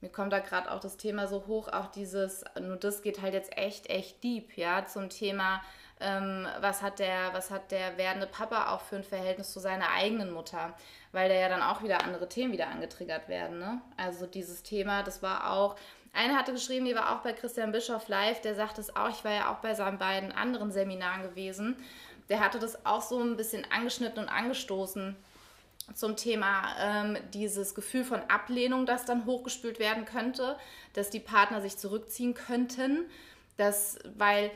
[0.00, 3.34] mir kommt da gerade auch das Thema so hoch, auch dieses, nur das geht halt
[3.34, 5.62] jetzt echt, echt deep, ja, zum Thema,
[6.00, 9.90] ähm, was, hat der, was hat der werdende Papa auch für ein Verhältnis zu seiner
[9.90, 10.74] eigenen Mutter,
[11.12, 13.80] weil da ja dann auch wieder andere Themen wieder angetriggert werden, ne?
[13.96, 15.76] Also dieses Thema, das war auch,
[16.16, 19.24] eine hatte geschrieben, die war auch bei Christian Bischoff live, der sagt es auch, ich
[19.24, 21.76] war ja auch bei seinen beiden anderen Seminaren gewesen,
[22.28, 25.16] der hatte das auch so ein bisschen angeschnitten und angestoßen,
[25.94, 30.56] zum Thema ähm, dieses Gefühl von Ablehnung, das dann hochgespült werden könnte,
[30.94, 33.04] dass die Partner sich zurückziehen könnten,
[33.56, 34.50] dass, weil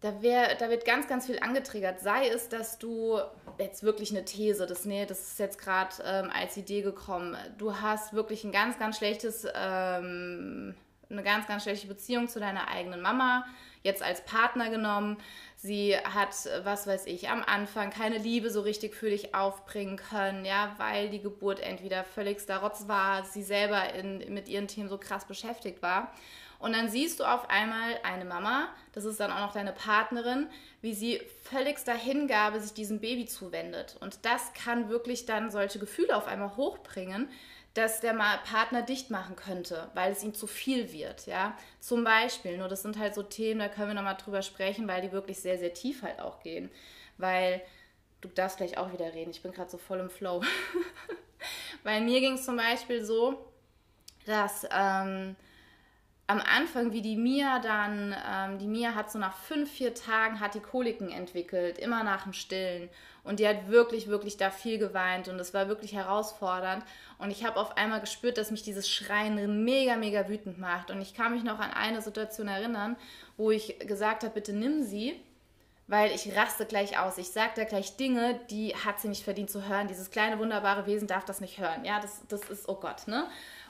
[0.00, 2.00] da, wär, da wird ganz, ganz viel angetriggert.
[2.00, 3.18] Sei es, dass du
[3.58, 7.80] jetzt wirklich eine These, das, nee, das ist jetzt gerade ähm, als Idee gekommen, du
[7.80, 10.74] hast wirklich ein ganz, ganz schlechtes, ähm,
[11.10, 13.46] eine ganz, ganz schlechte Beziehung zu deiner eigenen Mama,
[13.82, 15.18] jetzt als Partner genommen
[15.60, 20.44] Sie hat, was weiß ich, am Anfang keine Liebe so richtig für dich aufbringen können,
[20.44, 24.98] ja, weil die Geburt entweder völlig Rotz war, sie selber in, mit ihren Themen so
[24.98, 26.12] krass beschäftigt war.
[26.60, 30.46] Und dann siehst du auf einmal eine Mama, das ist dann auch noch deine Partnerin,
[30.80, 33.96] wie sie völligster Hingabe sich diesem Baby zuwendet.
[33.98, 37.28] Und das kann wirklich dann solche Gefühle auf einmal hochbringen,
[37.78, 38.14] dass der
[38.44, 41.56] Partner dicht machen könnte, weil es ihm zu viel wird, ja.
[41.78, 45.00] Zum Beispiel, nur das sind halt so Themen, da können wir nochmal drüber sprechen, weil
[45.00, 46.70] die wirklich sehr, sehr tief halt auch gehen.
[47.18, 47.62] Weil,
[48.20, 50.42] du darfst gleich auch wieder reden, ich bin gerade so voll im Flow.
[51.84, 53.46] weil mir ging es zum Beispiel so,
[54.26, 55.36] dass ähm,
[56.28, 60.40] am Anfang, wie die Mia dann, ähm, die Mia hat so nach fünf, vier Tagen
[60.40, 62.90] hat die Koliken entwickelt, immer nach dem Stillen.
[63.24, 66.84] Und die hat wirklich, wirklich da viel geweint und es war wirklich herausfordernd.
[67.16, 70.90] Und ich habe auf einmal gespürt, dass mich dieses Schreien mega, mega wütend macht.
[70.90, 72.96] Und ich kann mich noch an eine Situation erinnern,
[73.38, 75.18] wo ich gesagt habe, bitte nimm sie,
[75.86, 77.16] weil ich raste gleich aus.
[77.16, 79.88] Ich sage da gleich Dinge, die hat sie nicht verdient zu hören.
[79.88, 81.86] Dieses kleine, wunderbare Wesen darf das nicht hören.
[81.86, 83.26] Ja, das, das ist, oh Gott, ne?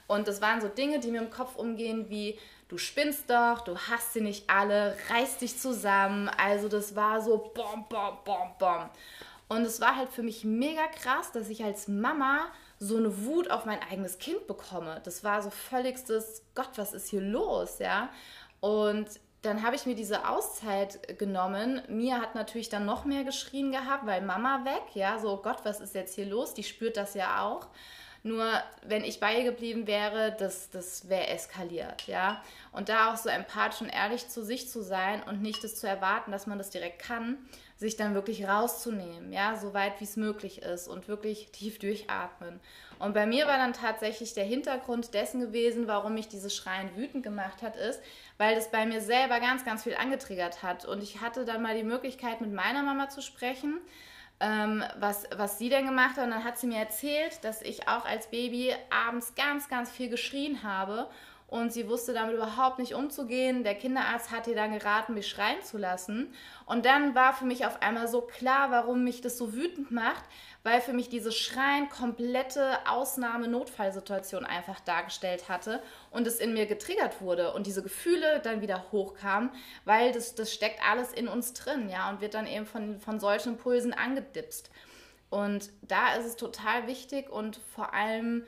[0.09, 3.77] Und das waren so Dinge, die mir im Kopf umgehen, wie du spinnst doch, du
[3.77, 6.29] hast sie nicht alle, reiß dich zusammen.
[6.29, 8.89] Also das war so bom, bom, bom, bom.
[9.49, 12.47] Und es war halt für mich mega krass, dass ich als Mama
[12.79, 14.99] so eine Wut auf mein eigenes Kind bekomme.
[15.03, 18.09] Das war so völligstes, Gott, was ist hier los, ja?
[18.61, 19.07] Und
[19.43, 21.83] dann habe ich mir diese Auszeit genommen.
[21.87, 25.79] Mia hat natürlich dann noch mehr geschrien gehabt, weil Mama weg, ja, so Gott, was
[25.81, 26.55] ist jetzt hier los?
[26.55, 27.67] Die spürt das ja auch.
[28.23, 28.51] Nur
[28.83, 32.43] wenn ich bei ihr geblieben wäre, das, das wäre eskaliert, ja.
[32.71, 35.87] Und da auch so empathisch und ehrlich zu sich zu sein und nicht das zu
[35.87, 37.37] erwarten, dass man das direkt kann,
[37.77, 42.59] sich dann wirklich rauszunehmen, ja, so weit wie es möglich ist und wirklich tief durchatmen.
[42.99, 47.23] Und bei mir war dann tatsächlich der Hintergrund dessen gewesen, warum mich dieses Schreien wütend
[47.23, 48.01] gemacht hat, ist,
[48.37, 50.83] weil das bei mir selber ganz, ganz viel angetriggert hat.
[50.83, 53.79] Und ich hatte dann mal die Möglichkeit, mit meiner Mama zu sprechen
[54.39, 56.25] ähm, was, was sie denn gemacht hat.
[56.25, 60.09] Und dann hat sie mir erzählt, dass ich auch als Baby abends ganz, ganz viel
[60.09, 61.09] geschrien habe.
[61.47, 63.63] Und sie wusste damit überhaupt nicht umzugehen.
[63.63, 66.31] Der Kinderarzt hat ihr dann geraten, mich schreien zu lassen.
[66.67, 70.23] Und dann war für mich auf einmal so klar, warum mich das so wütend macht,
[70.63, 77.21] weil für mich dieses Schreien komplette Ausnahme-Notfallsituation einfach dargestellt hatte und es in mir getriggert
[77.21, 79.51] wurde und diese Gefühle dann wieder hochkamen,
[79.85, 83.19] weil das, das steckt alles in uns drin, ja, und wird dann eben von, von
[83.19, 84.69] solchen Impulsen angedipst.
[85.29, 88.45] Und da ist es total wichtig und vor allem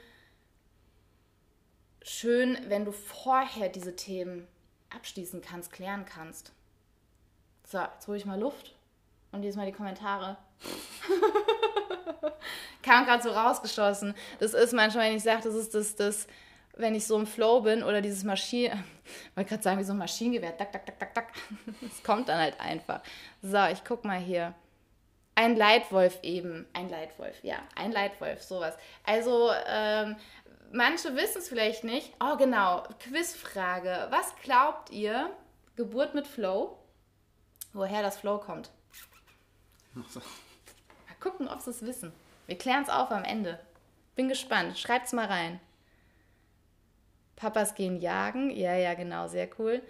[2.01, 4.47] schön, wenn du vorher diese Themen
[4.89, 6.51] abschließen kannst, klären kannst.
[7.65, 8.75] So, jetzt hole ich mal Luft
[9.31, 10.37] und lese mal die Kommentare.
[12.81, 14.13] Kam gerade so rausgeschossen.
[14.39, 16.27] Das ist manchmal, wenn ich sage, das ist das, das,
[16.75, 18.83] wenn ich so im Flow bin oder dieses Maschinen,
[19.35, 21.27] wollte gerade sagen, wie so ein Maschinengewehr, tak, tak, tak, tak, tak.
[21.81, 23.01] Das kommt dann halt einfach.
[23.41, 24.53] So, ich guck mal hier.
[25.35, 26.67] Ein Leitwolf eben.
[26.73, 27.57] Ein Leitwolf, ja.
[27.75, 28.75] Ein Leitwolf, sowas.
[29.05, 30.15] Also, ähm,
[30.71, 32.13] manche wissen es vielleicht nicht.
[32.19, 32.83] Oh, genau.
[32.99, 34.07] Quizfrage.
[34.09, 35.29] Was glaubt ihr,
[35.75, 36.77] Geburt mit Flow,
[37.73, 38.71] woher das Flow kommt?
[39.93, 40.05] Mal
[41.19, 42.11] gucken, ob sie es wissen.
[42.47, 43.59] Wir klären es auf am Ende.
[44.15, 44.77] Bin gespannt.
[44.77, 45.59] Schreibt's mal rein.
[47.35, 48.51] Papas gehen jagen.
[48.51, 49.27] Ja, ja, genau.
[49.27, 49.81] Sehr cool.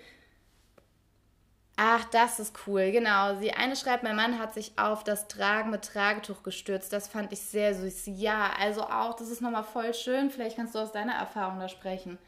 [1.84, 3.40] Ach, das ist cool, genau.
[3.40, 6.94] Die eine schreibt, mein Mann hat sich auf das Tragen mit Tragetuch gestürzt.
[6.94, 8.04] Das fand ich sehr süß.
[8.06, 10.30] Ja, also auch, das ist nochmal voll schön.
[10.30, 12.20] Vielleicht kannst du aus deiner Erfahrung da sprechen.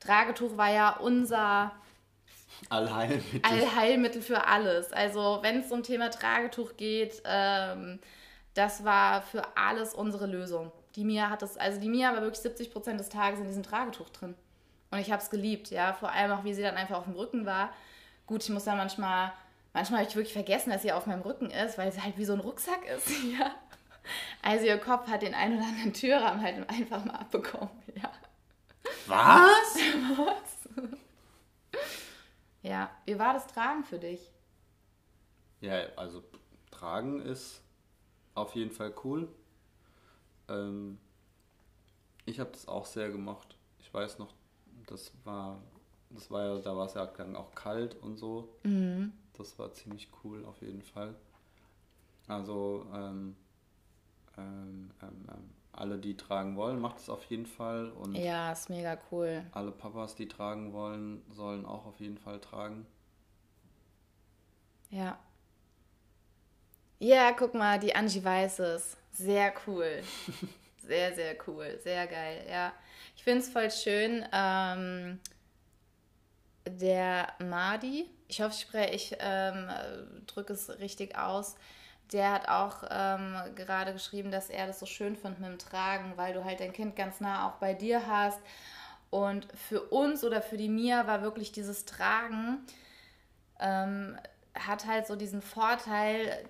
[0.00, 1.72] Tragetuch war ja unser
[2.68, 3.40] Allheilmittel.
[3.42, 4.92] Allheilmittel für alles.
[4.92, 7.98] Also wenn es um Thema Tragetuch geht, ähm,
[8.54, 10.72] das war für alles unsere Lösung.
[10.94, 13.62] Die Mia hat das, also die Mia war wirklich 70 Prozent des Tages in diesem
[13.62, 14.34] Tragetuch drin.
[14.90, 15.92] Und ich habe es geliebt, ja.
[15.92, 17.70] Vor allem auch, wie sie dann einfach auf dem Rücken war.
[18.26, 19.32] Gut, ich muss da manchmal,
[19.72, 22.24] manchmal habe ich wirklich vergessen, dass sie auf meinem Rücken ist, weil sie halt wie
[22.24, 23.50] so ein Rucksack ist, ja.
[24.42, 28.10] Also ihr Kopf hat den einen oder anderen Türrahmen halt einfach mal abbekommen, ja.
[29.06, 29.76] Was?
[30.16, 30.94] Was?
[32.66, 34.32] Ja, wie war das Tragen für dich?
[35.60, 36.22] Ja, also
[36.70, 37.62] Tragen ist
[38.34, 39.28] auf jeden Fall cool.
[40.48, 40.98] Ähm,
[42.24, 43.56] ich habe das auch sehr gemocht.
[43.78, 44.34] Ich weiß noch,
[44.86, 45.60] das war,
[46.10, 48.56] das war ja, da war es ja auch kalt und so.
[48.64, 49.12] Mhm.
[49.34, 51.14] Das war ziemlich cool auf jeden Fall.
[52.26, 53.36] Also ähm,
[54.36, 57.90] ähm, ähm, ähm alle, die tragen wollen, macht es auf jeden Fall.
[57.90, 59.44] Und ja, ist mega cool.
[59.52, 62.86] Alle Papas, die tragen wollen, sollen auch auf jeden Fall tragen.
[64.90, 65.18] Ja.
[66.98, 68.96] Ja, guck mal, die Angie weiß es.
[69.12, 70.02] Sehr cool.
[70.78, 71.78] sehr, sehr cool.
[71.82, 72.72] Sehr geil, ja.
[73.16, 74.24] Ich finde es voll schön.
[74.32, 75.20] Ähm,
[76.66, 79.68] der Madi, ich hoffe, ich, spreche, ich ähm,
[80.26, 81.56] drücke es richtig aus,
[82.12, 86.12] der hat auch ähm, gerade geschrieben, dass er das so schön fand mit dem Tragen,
[86.16, 88.38] weil du halt dein Kind ganz nah auch bei dir hast.
[89.10, 92.58] Und für uns oder für die Mia war wirklich dieses Tragen,
[93.60, 94.18] ähm,
[94.54, 96.44] hat halt so diesen Vorteil,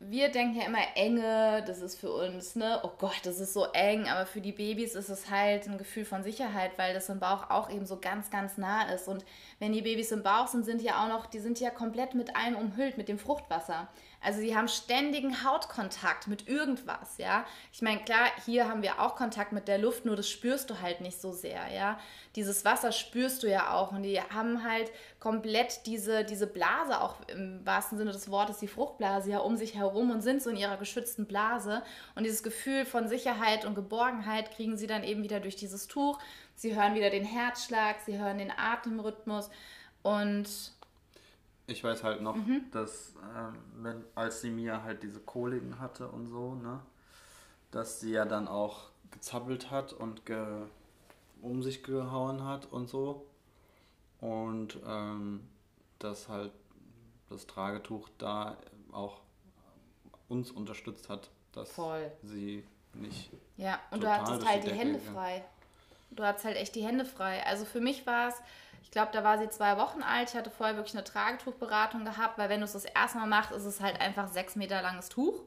[0.00, 3.66] wir denken ja immer Enge, das ist für uns, ne, oh Gott, das ist so
[3.72, 7.20] eng, aber für die Babys ist es halt ein Gefühl von Sicherheit, weil das im
[7.20, 9.08] Bauch auch eben so ganz, ganz nah ist.
[9.08, 9.24] Und
[9.60, 12.36] wenn die Babys im Bauch sind, sind ja auch noch, die sind ja komplett mit
[12.36, 13.88] allem umhüllt, mit dem Fruchtwasser.
[14.24, 17.44] Also sie haben ständigen Hautkontakt mit irgendwas, ja.
[17.72, 20.80] Ich meine, klar, hier haben wir auch Kontakt mit der Luft, nur das spürst du
[20.80, 21.98] halt nicht so sehr, ja.
[22.34, 27.16] Dieses Wasser spürst du ja auch und die haben halt komplett diese, diese Blase, auch
[27.28, 30.56] im wahrsten Sinne des Wortes, die Fruchtblase ja um sich herum und sind so in
[30.56, 31.82] ihrer geschützten Blase.
[32.14, 36.18] Und dieses Gefühl von Sicherheit und Geborgenheit kriegen sie dann eben wieder durch dieses Tuch.
[36.54, 39.50] Sie hören wieder den Herzschlag, sie hören den Atemrhythmus
[40.02, 40.73] und
[41.66, 42.64] ich weiß halt noch, mhm.
[42.72, 46.80] dass ähm, wenn, als sie mir halt diese Koliken hatte und so, ne,
[47.70, 50.62] dass sie ja dann auch gezappelt hat und ge,
[51.40, 53.26] um sich gehauen hat und so.
[54.20, 55.46] Und ähm,
[55.98, 56.52] dass halt
[57.28, 58.56] das Tragetuch da
[58.92, 59.20] auch
[60.28, 62.10] uns unterstützt hat, dass Voll.
[62.22, 63.30] sie nicht.
[63.56, 65.44] Ja, und du hattest halt die, die Hände frei.
[66.10, 67.44] Du hattest halt echt die Hände frei.
[67.44, 68.34] Also für mich war es
[68.84, 70.28] ich glaube, da war sie zwei Wochen alt.
[70.28, 73.50] Ich hatte vorher wirklich eine Tragetuchberatung gehabt, weil wenn du es das erste Mal machst,
[73.50, 75.42] ist es halt einfach sechs Meter langes Tuch.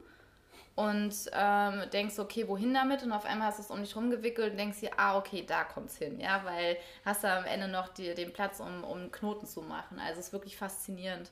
[0.75, 3.03] Und ähm, denkst, okay, wohin damit?
[3.03, 5.63] Und auf einmal hast du es um dich rumgewickelt und denkst dir, ah, okay, da
[5.63, 9.11] kommt es hin, ja, weil hast du am Ende noch die, den Platz, um, um
[9.11, 9.99] Knoten zu machen.
[9.99, 11.31] Also es ist wirklich faszinierend.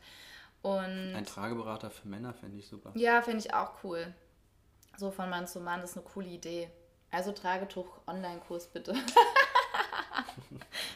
[0.62, 2.92] Und Ein Trageberater für Männer fände ich super.
[2.96, 4.14] Ja, finde ich auch cool.
[4.98, 6.70] So von Mann zu Mann, das ist eine coole Idee.
[7.12, 8.96] Also Tragetuch-Online-Kurs bitte.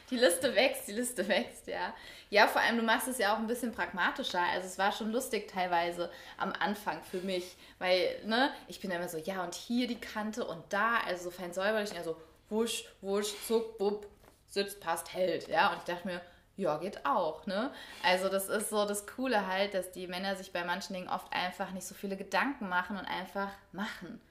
[0.10, 1.93] die Liste wächst, die Liste wächst, ja.
[2.30, 4.41] Ja, vor allem, du machst es ja auch ein bisschen pragmatischer.
[4.54, 9.10] Also es war schon lustig teilweise am Anfang für mich, weil, ne, ich bin immer
[9.10, 12.15] so, ja, und hier die Kante und da, also so fein säuberlich, also
[12.50, 14.08] wusch, wusch, zuck, bupp,
[14.48, 15.72] sitzt, passt, hält, ja.
[15.72, 16.22] Und ich dachte mir,
[16.58, 17.72] ja, geht auch, ne?
[18.04, 21.32] Also das ist so das Coole halt, dass die Männer sich bei manchen Dingen oft
[21.32, 24.22] einfach nicht so viele Gedanken machen und einfach machen.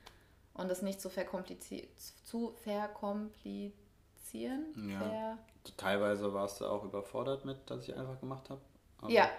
[0.55, 1.89] Und das nicht zu verkompliziert,
[2.25, 3.73] zu verkompliziert
[4.29, 4.91] kommunizieren.
[4.91, 5.39] Ja.
[5.77, 8.61] Teilweise warst du auch überfordert mit, dass ich einfach gemacht habe.
[9.09, 9.31] Ja.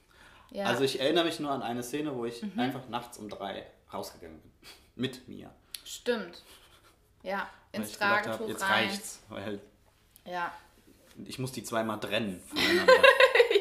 [0.50, 0.66] ja.
[0.66, 2.58] Also ich erinnere mich nur an eine Szene, wo ich mhm.
[2.58, 4.50] einfach nachts um drei rausgegangen bin.
[4.96, 5.50] Mit mir.
[5.84, 6.42] Stimmt.
[7.22, 8.88] Ja, ins Tragetuch hab, jetzt rein.
[8.88, 9.58] reicht's, weil
[10.26, 10.52] ja.
[11.24, 12.92] ich muss die zweimal trennen voneinander.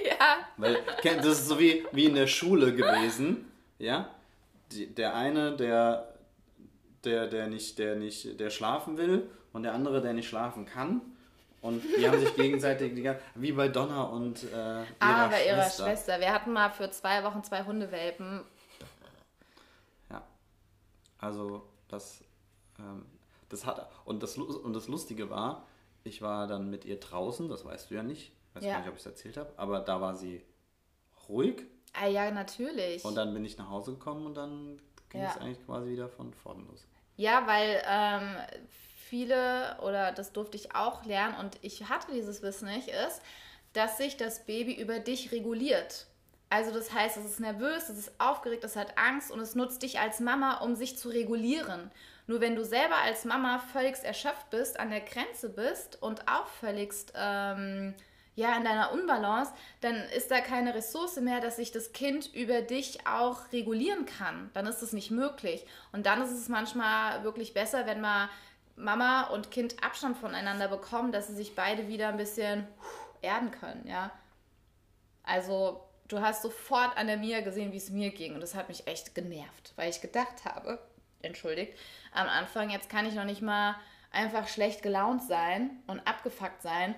[0.06, 0.38] ja.
[0.58, 4.10] Weil das ist so wie, wie in der Schule gewesen, ja.
[4.72, 6.14] Die, der eine, der,
[7.04, 11.02] der, der nicht, der nicht, der schlafen will und der andere, der nicht schlafen kann.
[11.62, 15.64] Und die haben sich gegenseitig, die, wie bei Donna und äh, ihrer ah, bei ihrer
[15.64, 15.86] Schwester.
[15.86, 16.20] Schwester.
[16.20, 18.42] Wir hatten mal für zwei Wochen zwei Hundewelpen.
[20.10, 20.22] Ja.
[21.20, 22.22] Also, das,
[22.80, 23.06] ähm,
[23.48, 25.66] das hat, und das, und das Lustige war,
[26.04, 28.72] ich war dann mit ihr draußen, das weißt du ja nicht, ich weiß ja.
[28.74, 30.44] gar nicht, ob ich es erzählt habe, aber da war sie
[31.30, 31.64] ruhig.
[31.94, 33.06] Ah ja, natürlich.
[33.06, 35.30] Und dann bin ich nach Hause gekommen und dann ging ja.
[35.30, 36.86] es eigentlich quasi wieder von vorne los.
[37.16, 38.36] Ja, weil ähm,
[39.14, 43.22] viele, oder das durfte ich auch lernen und ich hatte dieses Wissen nicht, ist,
[43.74, 46.08] dass sich das Baby über dich reguliert.
[46.50, 49.84] Also das heißt, es ist nervös, es ist aufgeregt, es hat Angst und es nutzt
[49.84, 51.92] dich als Mama, um sich zu regulieren.
[52.26, 56.48] Nur wenn du selber als Mama völlig erschöpft bist, an der Grenze bist und auch
[56.48, 57.94] völlig ähm,
[58.34, 62.64] ja, in deiner Unbalance, dann ist da keine Ressource mehr, dass sich das Kind über
[62.64, 64.50] dich auch regulieren kann.
[64.56, 65.68] Dann ist es nicht möglich.
[65.92, 68.28] Und dann ist es manchmal wirklich besser, wenn man
[68.76, 72.68] Mama und Kind Abstand voneinander bekommen, dass sie sich beide wieder ein bisschen
[73.22, 74.12] erden können, ja.
[75.24, 78.34] Also, du hast sofort an der Mia gesehen, wie es mir ging.
[78.34, 80.80] Und das hat mich echt genervt, weil ich gedacht habe,
[81.22, 81.78] entschuldigt,
[82.14, 83.76] am Anfang, jetzt kann ich noch nicht mal
[84.12, 86.96] einfach schlecht gelaunt sein und abgefuckt sein.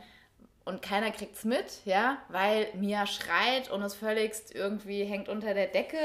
[0.66, 5.68] Und keiner kriegt's mit, ja, weil Mia schreit und es völligst irgendwie hängt unter der
[5.68, 6.00] Decke,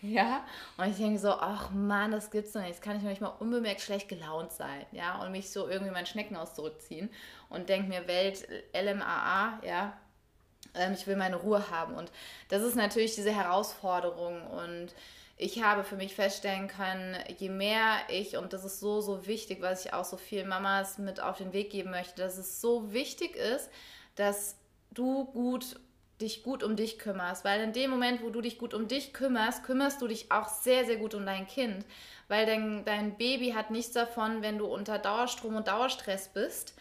[0.14, 0.44] ja,
[0.76, 3.80] und ich denke so, ach Mann, das gibt's doch nicht, jetzt kann ich manchmal unbemerkt
[3.80, 7.10] schlecht gelaunt sein, ja, und mich so irgendwie mein Schneckenhaus zurückziehen
[7.48, 9.96] und denke mir, Welt, LMAA, ja,
[10.74, 11.94] ähm, ich will meine Ruhe haben.
[11.94, 12.10] Und
[12.48, 14.46] das ist natürlich diese Herausforderung.
[14.46, 14.94] Und
[15.36, 19.60] ich habe für mich feststellen können, je mehr ich, und das ist so, so wichtig,
[19.60, 22.92] was ich auch so vielen Mamas mit auf den Weg geben möchte, dass es so
[22.92, 23.70] wichtig ist,
[24.16, 24.56] dass
[24.90, 25.80] du gut
[26.20, 29.12] dich gut um dich kümmerst, weil in dem Moment, wo du dich gut um dich
[29.12, 31.84] kümmerst, kümmerst du dich auch sehr, sehr gut um dein Kind,
[32.28, 36.74] weil dein, dein Baby hat nichts davon, wenn du unter Dauerstrom und Dauerstress bist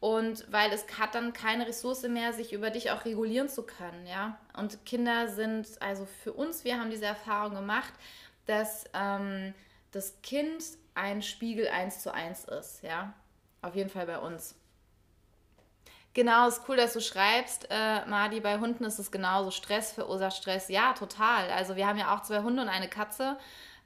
[0.00, 4.06] und weil es hat dann keine Ressource mehr, sich über dich auch regulieren zu können,
[4.06, 4.38] ja.
[4.56, 7.92] Und Kinder sind, also für uns, wir haben diese Erfahrung gemacht,
[8.46, 9.54] dass ähm,
[9.92, 10.62] das Kind
[10.94, 13.14] ein Spiegel eins zu eins ist, ja.
[13.62, 14.54] Auf jeden Fall bei uns.
[16.16, 18.40] Genau, ist cool, dass du schreibst, äh, Madi.
[18.40, 19.50] Bei Hunden ist es genauso.
[19.50, 20.70] Stress verursacht Stress.
[20.70, 21.50] Ja, total.
[21.50, 23.36] Also wir haben ja auch zwei Hunde und eine Katze.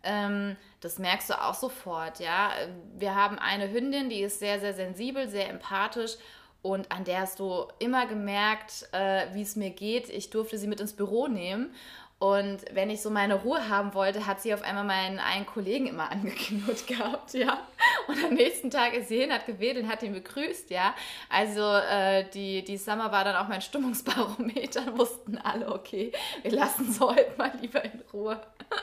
[0.04, 2.52] Ähm, das merkst du auch sofort, ja.
[2.94, 6.18] Wir haben eine Hündin, die ist sehr, sehr sensibel, sehr empathisch
[6.62, 10.08] und an der hast du immer gemerkt, äh, wie es mir geht.
[10.08, 11.74] Ich durfte sie mit ins Büro nehmen
[12.20, 15.86] und wenn ich so meine Ruhe haben wollte, hat sie auf einmal meinen einen Kollegen
[15.86, 17.66] immer angeknurrt gehabt, ja.
[18.08, 20.94] Und am nächsten Tag ist sie hin, hat gewedelt und hat ihn begrüßt, ja.
[21.30, 26.92] Also äh, die, die Summer war dann auch mein Stimmungsbarometer, wussten alle, okay, wir lassen
[26.92, 28.38] sie heute mal lieber in Ruhe.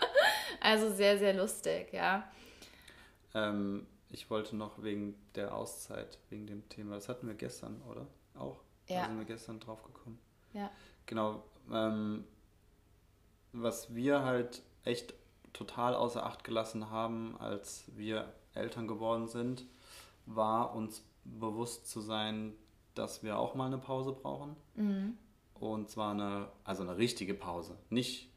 [0.59, 2.27] also sehr, sehr lustig, ja.
[3.35, 8.07] Ähm, ich wollte noch wegen der Auszeit, wegen dem Thema, das hatten wir gestern, oder?
[8.33, 8.57] Auch?
[8.87, 9.01] Ja.
[9.01, 10.17] Da sind wir gestern drauf gekommen.
[10.53, 10.71] Ja.
[11.05, 11.43] Genau.
[11.71, 12.23] Ähm,
[13.61, 15.13] was wir halt echt
[15.53, 19.65] total außer Acht gelassen haben, als wir Eltern geworden sind,
[20.25, 22.53] war uns bewusst zu sein,
[22.95, 24.55] dass wir auch mal eine Pause brauchen.
[24.75, 25.17] Mhm.
[25.55, 27.77] Und zwar eine, also eine richtige Pause.
[27.89, 28.29] Nicht,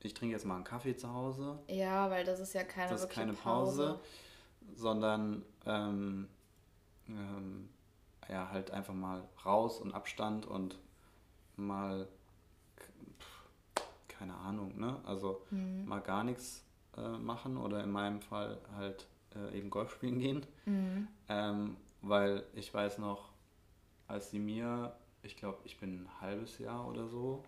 [0.00, 1.58] ich trinke jetzt mal einen Kaffee zu Hause.
[1.68, 4.00] Ja, weil das ist ja keine, das ist keine Pause, Pause
[4.74, 6.28] sondern ähm,
[7.08, 7.68] ähm,
[8.28, 10.78] ja, halt einfach mal raus und Abstand und
[11.56, 12.08] mal
[14.78, 15.00] ne?
[15.04, 15.86] Also mhm.
[15.86, 16.64] mal gar nichts
[16.96, 20.46] äh, machen oder in meinem Fall halt äh, eben Golf spielen gehen.
[20.66, 21.08] Mhm.
[21.28, 23.30] Ähm, weil ich weiß noch,
[24.06, 27.44] als sie mir, ich glaube, ich bin ein halbes Jahr oder so,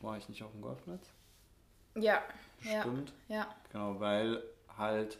[0.00, 1.12] war ich nicht auf dem Golfplatz.
[1.94, 2.22] Ja.
[2.60, 3.12] Stimmt.
[3.28, 3.36] Ja.
[3.36, 3.54] ja.
[3.72, 4.42] Genau, weil
[4.76, 5.18] halt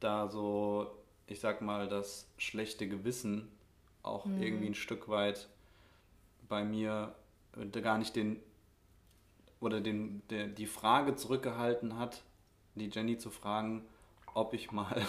[0.00, 0.90] da so,
[1.26, 3.48] ich sag mal, das schlechte Gewissen
[4.02, 4.42] auch mhm.
[4.42, 5.48] irgendwie ein Stück weit
[6.48, 7.14] bei mir
[7.56, 8.40] äh, gar nicht den
[9.62, 12.22] oder den, der, die Frage zurückgehalten hat,
[12.74, 13.86] die Jenny zu fragen,
[14.34, 15.00] ob ich mal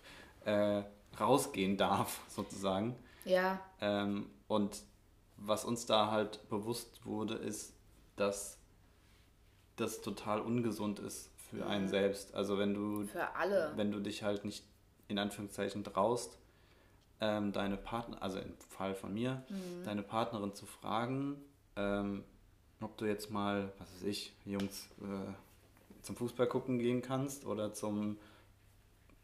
[0.44, 0.82] äh,
[1.18, 2.96] rausgehen darf, sozusagen.
[3.24, 3.60] Ja.
[3.80, 4.82] Ähm, und
[5.36, 7.74] was uns da halt bewusst wurde, ist,
[8.16, 8.58] dass
[9.76, 11.88] das total ungesund ist für einen mhm.
[11.88, 12.34] selbst.
[12.34, 13.72] Also wenn du für alle.
[13.76, 14.64] wenn du dich halt nicht
[15.08, 16.38] in Anführungszeichen traust,
[17.20, 19.84] ähm, deine Partner, also im Fall von mir, mhm.
[19.84, 21.36] deine Partnerin zu fragen,
[21.76, 22.24] ähm,
[22.82, 25.32] ob du jetzt mal, was weiß ich, Jungs, äh,
[26.02, 28.18] zum Fußball gucken gehen kannst oder zum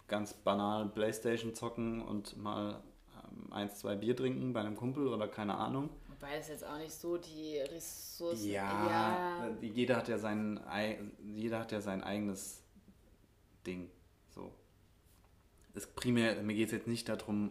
[0.07, 2.83] ganz banalen Playstation zocken und mal
[3.14, 5.90] ähm, eins, zwei Bier trinken bei einem Kumpel oder keine Ahnung.
[6.09, 8.51] Wobei das jetzt auch nicht so die Ressourcen.
[8.51, 9.47] Ja, ja.
[9.49, 10.61] Äh, jeder hat ja sein
[11.23, 12.62] jeder hat ja sein eigenes
[13.66, 13.90] Ding.
[14.35, 14.51] So.
[15.75, 17.51] Das primär, mir geht es jetzt nicht darum,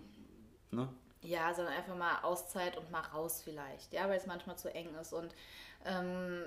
[0.71, 0.89] ne?
[1.21, 4.93] Ja, sondern einfach mal Auszeit und mal raus vielleicht, ja, weil es manchmal zu eng
[5.01, 5.13] ist.
[5.13, 5.33] Und
[5.85, 6.43] ähm,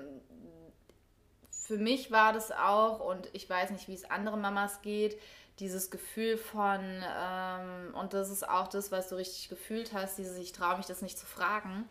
[1.51, 5.19] für mich war das auch, und ich weiß nicht, wie es anderen Mamas geht,
[5.59, 10.37] dieses Gefühl von, ähm, und das ist auch das, was du richtig gefühlt hast, dieses,
[10.37, 11.87] ich traue mich das nicht zu fragen.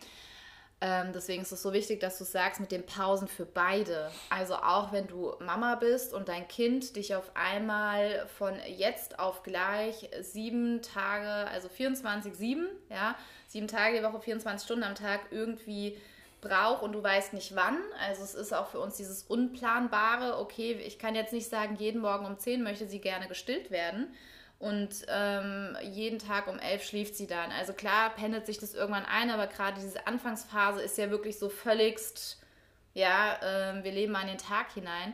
[0.83, 4.11] Ähm, deswegen ist es so wichtig, dass du sagst mit den Pausen für beide.
[4.31, 9.43] Also auch wenn du Mama bist und dein Kind dich auf einmal von jetzt auf
[9.43, 13.15] gleich sieben Tage, also 24, sieben, ja,
[13.47, 15.99] sieben Tage die Woche, 24 Stunden am Tag irgendwie
[16.41, 17.77] braucht und du weißt nicht wann.
[18.03, 22.01] Also es ist auch für uns dieses Unplanbare, okay, ich kann jetzt nicht sagen, jeden
[22.01, 24.11] Morgen um 10 möchte sie gerne gestillt werden
[24.61, 27.51] und ähm, jeden Tag um 11 schläft sie dann.
[27.51, 31.49] Also klar pendelt sich das irgendwann ein, aber gerade diese Anfangsphase ist ja wirklich so
[31.49, 32.39] völligst,
[32.93, 35.13] ja, äh, wir leben an den Tag hinein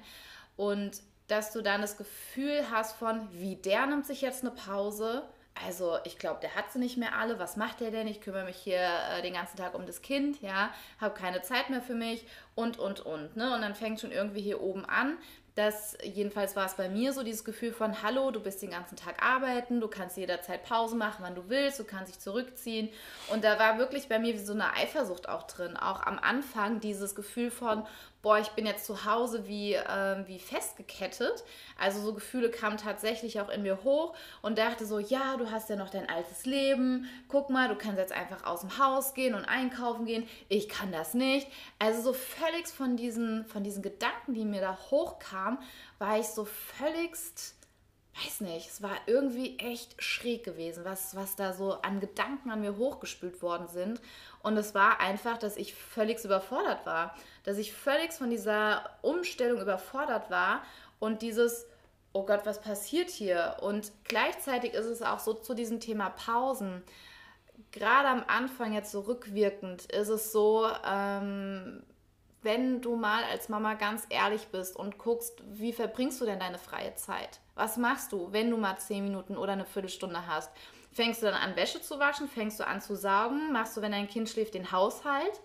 [0.57, 5.23] und dass du dann das Gefühl hast von, wie der nimmt sich jetzt eine Pause,
[5.65, 7.39] also ich glaube, der hat sie nicht mehr alle.
[7.39, 8.07] Was macht der denn?
[8.07, 11.69] Ich kümmere mich hier äh, den ganzen Tag um das Kind, ja, habe keine Zeit
[11.69, 13.37] mehr für mich und, und, und.
[13.37, 13.55] Ne?
[13.55, 15.17] Und dann fängt schon irgendwie hier oben an,
[15.57, 18.95] dass jedenfalls war es bei mir so dieses Gefühl von, hallo, du bist den ganzen
[18.95, 22.89] Tag arbeiten, du kannst jederzeit Pause machen, wann du willst, du kannst dich zurückziehen.
[23.33, 25.75] Und da war wirklich bei mir wie so eine Eifersucht auch drin.
[25.75, 27.87] Auch am Anfang dieses Gefühl von,
[28.21, 31.43] boah, ich bin jetzt zu Hause wie, äh, wie festgekettet.
[31.77, 35.69] Also so Gefühle kamen tatsächlich auch in mir hoch und dachte so, ja, du hast
[35.69, 37.07] ja noch dein altes Leben.
[37.27, 40.27] Guck mal, du kannst jetzt einfach aus dem Haus gehen und einkaufen gehen.
[40.49, 41.47] Ich kann das nicht.
[41.79, 45.59] Also so völlig von diesen, von diesen Gedanken, die mir da hochkamen,
[45.99, 47.56] war ich so völligst
[48.23, 52.61] weiß nicht, es war irgendwie echt schräg gewesen, was, was da so an Gedanken an
[52.61, 54.01] mir hochgespült worden sind.
[54.41, 57.15] Und es war einfach, dass ich völlig überfordert war.
[57.43, 60.63] Dass ich völlig von dieser Umstellung überfordert war
[60.99, 61.65] und dieses,
[62.13, 63.57] oh Gott, was passiert hier?
[63.61, 66.83] Und gleichzeitig ist es auch so zu diesem Thema Pausen.
[67.71, 71.83] Gerade am Anfang jetzt so rückwirkend ist es so, ähm,
[72.41, 76.57] wenn du mal als Mama ganz ehrlich bist und guckst, wie verbringst du denn deine
[76.57, 77.39] freie Zeit?
[77.57, 80.51] Was machst du, wenn du mal zehn Minuten oder eine Viertelstunde hast?
[80.91, 82.29] Fängst du dann an, Wäsche zu waschen?
[82.29, 83.51] Fängst du an zu saugen?
[83.51, 85.41] Machst du, wenn dein Kind schläft, den Haushalt?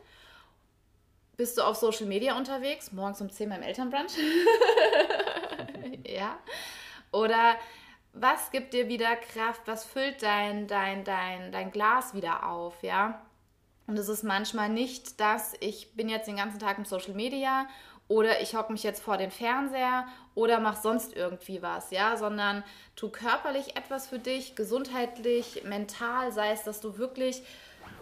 [1.38, 2.92] Bist du auf Social Media unterwegs?
[2.92, 4.12] Morgens um 10 beim Elternbrunch?
[6.06, 6.38] ja.
[7.12, 7.56] Oder
[8.12, 9.62] was gibt dir wieder Kraft?
[9.64, 12.82] Was füllt dein, dein, dein, dein Glas wieder auf?
[12.82, 13.22] Ja.
[13.86, 17.66] Und es ist manchmal nicht das, ich bin jetzt den ganzen Tag im Social Media
[18.08, 22.64] oder ich hocke mich jetzt vor den Fernseher oder mach sonst irgendwie was, ja, sondern
[22.96, 27.42] tu körperlich etwas für dich, gesundheitlich, mental, sei es, dass du wirklich,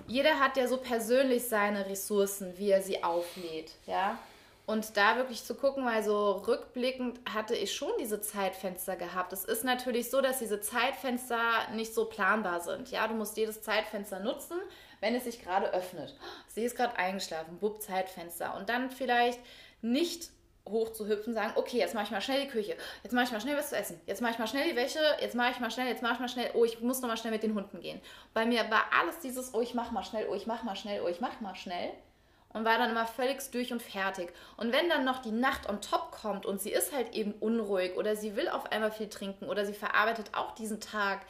[0.06, 4.18] jeder hat ja so persönlich seine Ressourcen, wie er sie auflädt, ja.
[4.66, 9.32] Und da wirklich zu gucken, weil so rückblickend hatte ich schon diese Zeitfenster gehabt.
[9.32, 11.40] Es ist natürlich so, dass diese Zeitfenster
[11.74, 12.88] nicht so planbar sind.
[12.88, 14.60] Ja, du musst jedes Zeitfenster nutzen,
[15.00, 16.14] wenn es sich gerade öffnet.
[16.46, 18.56] Sie ist gerade eingeschlafen, bub, Zeitfenster.
[18.56, 19.40] Und dann vielleicht
[19.82, 20.30] nicht
[20.68, 23.32] hoch zu hüpfen, sagen, okay, jetzt mache ich mal schnell die Küche, jetzt mache ich
[23.32, 25.60] mal schnell was zu essen, jetzt mache ich mal schnell die Wäsche, jetzt mache ich
[25.60, 27.54] mal schnell, jetzt mache ich mal schnell, oh, ich muss noch mal schnell mit den
[27.54, 28.00] Hunden gehen.
[28.34, 31.02] Bei mir war alles dieses, oh, ich mache mal schnell, oh, ich mache mal schnell,
[31.02, 31.90] oh, ich mache mal schnell
[32.52, 34.32] und war dann immer völlig durch und fertig.
[34.56, 37.96] Und wenn dann noch die Nacht on top kommt und sie ist halt eben unruhig
[37.96, 41.20] oder sie will auf einmal viel trinken oder sie verarbeitet auch diesen Tag,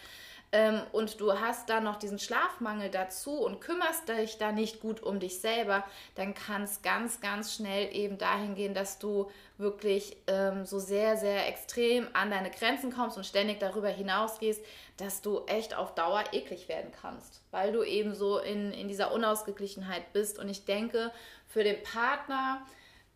[0.53, 5.01] ähm, und du hast dann noch diesen Schlafmangel dazu und kümmerst dich da nicht gut
[5.01, 5.85] um dich selber,
[6.17, 11.17] dann kann es ganz, ganz schnell eben dahin gehen, dass du wirklich ähm, so sehr,
[11.17, 14.61] sehr extrem an deine Grenzen kommst und ständig darüber hinausgehst,
[14.97, 19.13] dass du echt auf Dauer eklig werden kannst, weil du eben so in, in dieser
[19.13, 20.39] Unausgeglichenheit bist.
[20.39, 21.13] Und ich denke,
[21.47, 22.67] für den Partner,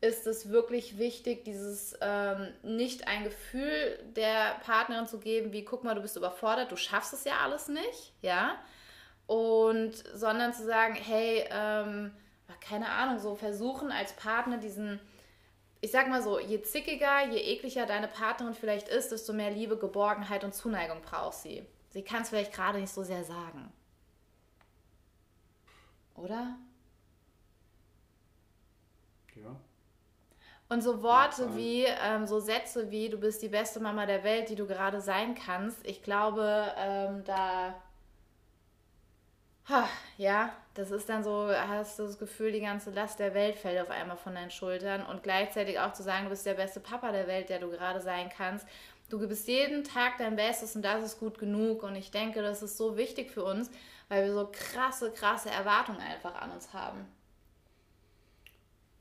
[0.04, 5.82] ist es wirklich wichtig, dieses ähm, nicht ein Gefühl der Partnerin zu geben, wie guck
[5.82, 8.58] mal, du bist überfordert, du schaffst es ja alles nicht, ja,
[9.26, 12.12] und sondern zu sagen, hey, ähm,
[12.60, 15.00] keine Ahnung, so versuchen als Partner diesen,
[15.80, 19.78] ich sag mal so, je zickiger, je ekliger deine Partnerin vielleicht ist, desto mehr Liebe,
[19.78, 21.66] Geborgenheit und Zuneigung braucht sie.
[21.90, 23.72] Sie kann es vielleicht gerade nicht so sehr sagen.
[26.14, 26.56] Oder?
[29.34, 29.56] Ja.
[30.68, 34.48] Und so Worte wie, ähm, so Sätze wie, du bist die beste Mama der Welt,
[34.48, 37.74] die du gerade sein kannst, ich glaube, ähm, da,
[39.68, 43.56] ha, ja, das ist dann so, hast du das Gefühl, die ganze Last der Welt
[43.56, 46.80] fällt auf einmal von deinen Schultern und gleichzeitig auch zu sagen, du bist der beste
[46.80, 48.66] Papa der Welt, der du gerade sein kannst.
[49.10, 51.82] Du gibst jeden Tag dein Bestes und das ist gut genug.
[51.82, 53.70] Und ich denke, das ist so wichtig für uns,
[54.08, 57.06] weil wir so krasse, krasse Erwartungen einfach an uns haben.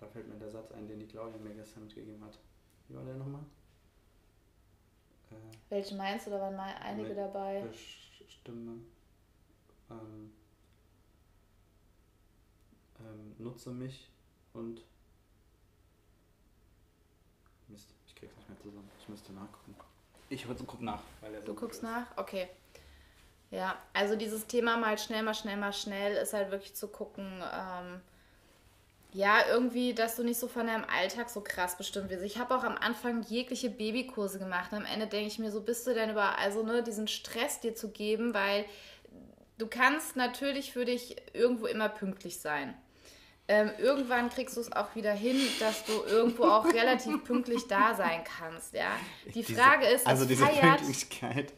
[0.03, 2.37] Da fällt mir der Satz ein, den die Claudia mir gestern mitgegeben hat.
[2.89, 3.41] Wie war der nochmal?
[5.31, 5.35] Äh,
[5.69, 6.31] Welchen meinst du?
[6.31, 7.63] Da waren mal einige dabei.
[8.27, 8.81] Stimme.
[9.89, 10.33] Ähm,
[12.99, 14.09] ähm, nutze mich
[14.51, 14.83] und.
[17.69, 18.91] Mist, ich krieg's nicht mehr zusammen.
[18.99, 19.73] Ich müsste nachgucken.
[20.27, 21.01] Ich guck nach.
[21.21, 21.83] Weil du guckst ist.
[21.83, 22.17] nach?
[22.17, 22.49] Okay.
[23.51, 27.41] Ja, also dieses Thema mal schnell, mal schnell, mal schnell ist halt wirklich zu gucken,
[27.53, 28.01] ähm,
[29.14, 32.24] ja, irgendwie, dass du nicht so von deinem Alltag so krass bestimmt wirst.
[32.24, 34.72] Ich habe auch am Anfang jegliche Babykurse gemacht.
[34.72, 37.59] Und am Ende denke ich mir so, bist du denn über, also ne, diesen Stress
[37.59, 38.66] dir zu geben, weil
[39.59, 42.74] du kannst natürlich für dich irgendwo immer pünktlich sein.
[43.47, 47.93] Ähm, irgendwann kriegst du es auch wieder hin, dass du irgendwo auch relativ pünktlich da
[47.93, 48.95] sein kannst, ja.
[49.36, 51.53] Die Frage ist, also diese feiert, Pünktlichkeit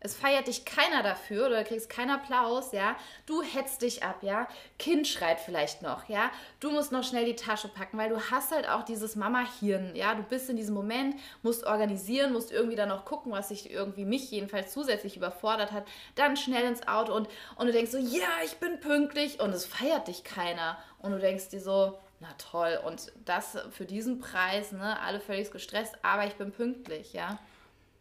[0.00, 2.96] es feiert dich keiner dafür oder kriegst keinen Applaus, ja.
[3.26, 4.46] Du hetzt dich ab, ja.
[4.78, 6.30] Kind schreit vielleicht noch, ja.
[6.60, 10.14] Du musst noch schnell die Tasche packen, weil du hast halt auch dieses Mama-Hirn, ja.
[10.14, 14.04] Du bist in diesem Moment, musst organisieren, musst irgendwie dann noch gucken, was sich irgendwie
[14.04, 15.86] mich jedenfalls zusätzlich überfordert hat.
[16.14, 19.66] Dann schnell ins Auto und, und du denkst so, ja, ich bin pünktlich und es
[19.66, 20.78] feiert dich keiner.
[20.98, 22.80] Und du denkst dir so, Na toll.
[22.84, 24.98] Und das für diesen Preis, ne?
[25.00, 27.38] Alle völlig gestresst, aber ich bin pünktlich, ja.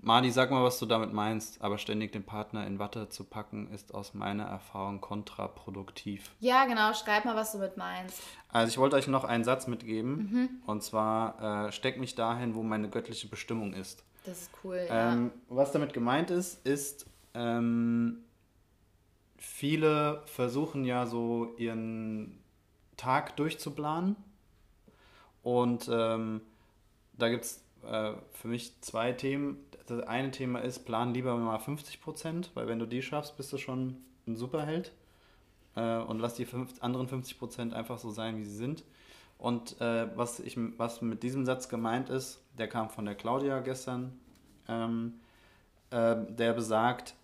[0.06, 3.72] Madi, sag mal, was du damit meinst, aber ständig den Partner in Watte zu packen,
[3.72, 6.30] ist aus meiner Erfahrung kontraproduktiv.
[6.40, 8.22] Ja, genau, schreib mal, was du mit meinst.
[8.50, 10.50] Also ich wollte euch noch einen Satz mitgeben, mhm.
[10.68, 14.04] und zwar, äh, steck mich dahin, wo meine göttliche Bestimmung ist.
[14.26, 15.56] Das ist cool, ähm, ja.
[15.56, 18.26] Was damit gemeint ist, ist, ähm,
[19.38, 22.44] viele versuchen ja so ihren
[22.96, 24.16] Tag durchzuplanen
[25.42, 26.42] und ähm,
[27.14, 29.58] da gibt es äh, für mich zwei Themen
[29.88, 33.54] das eine Thema ist, plan lieber mal 50 Prozent, weil wenn du die schaffst, bist
[33.54, 34.92] du schon ein Superheld.
[35.76, 38.84] Äh, und lass die fünf, anderen 50 Prozent einfach so sein, wie sie sind.
[39.38, 43.60] Und äh, was, ich, was mit diesem Satz gemeint ist, der kam von der Claudia
[43.60, 44.18] gestern,
[44.68, 45.20] ähm,
[45.92, 47.16] äh, der besagt,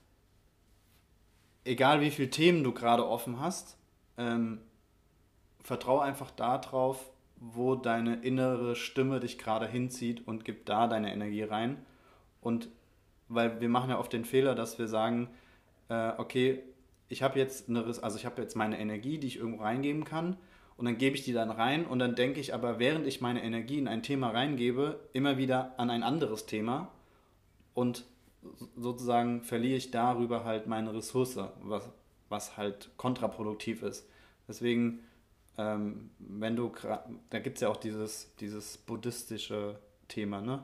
[1.63, 3.77] egal wie viele Themen du gerade offen hast,
[4.17, 4.59] ähm,
[5.63, 7.10] vertraue einfach darauf,
[7.41, 11.83] wo deine innere Stimme dich gerade hinzieht und gib da deine Energie rein.
[12.39, 12.69] Und
[13.27, 15.27] weil wir machen ja oft den Fehler, dass wir sagen,
[15.89, 16.61] äh, okay,
[17.09, 20.37] ich habe jetzt eine, also ich habe jetzt meine Energie, die ich irgendwo reingeben kann
[20.77, 23.43] und dann gebe ich die dann rein und dann denke ich aber, während ich meine
[23.43, 26.91] Energie in ein Thema reingebe, immer wieder an ein anderes Thema
[27.73, 28.05] und
[28.75, 31.89] sozusagen verliere ich darüber halt meine Ressource, was,
[32.29, 34.07] was halt kontraproduktiv ist.
[34.47, 34.99] Deswegen,
[35.61, 36.71] ähm, wenn du,
[37.29, 40.63] da gibt es ja auch dieses, dieses buddhistische Thema, ne?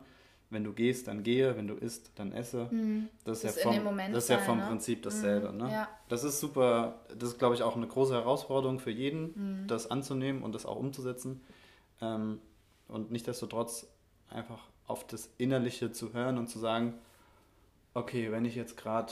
[0.50, 2.70] wenn du gehst, dann gehe, wenn du isst, dann esse.
[2.72, 3.10] Mhm.
[3.26, 4.66] Das, ist ja vom, das ist ja vom ne?
[4.68, 5.52] Prinzip dasselbe.
[5.52, 5.58] Mhm.
[5.58, 5.72] Ne?
[5.72, 5.90] Ja.
[6.08, 9.68] Das ist super, das ist, glaube ich, auch eine große Herausforderung für jeden, mhm.
[9.68, 11.42] das anzunehmen und das auch umzusetzen.
[12.02, 12.40] Ähm,
[12.88, 13.88] und nichtsdestotrotz
[14.30, 16.94] einfach auf das Innerliche zu hören und zu sagen,
[17.94, 19.12] okay, wenn ich jetzt gerade,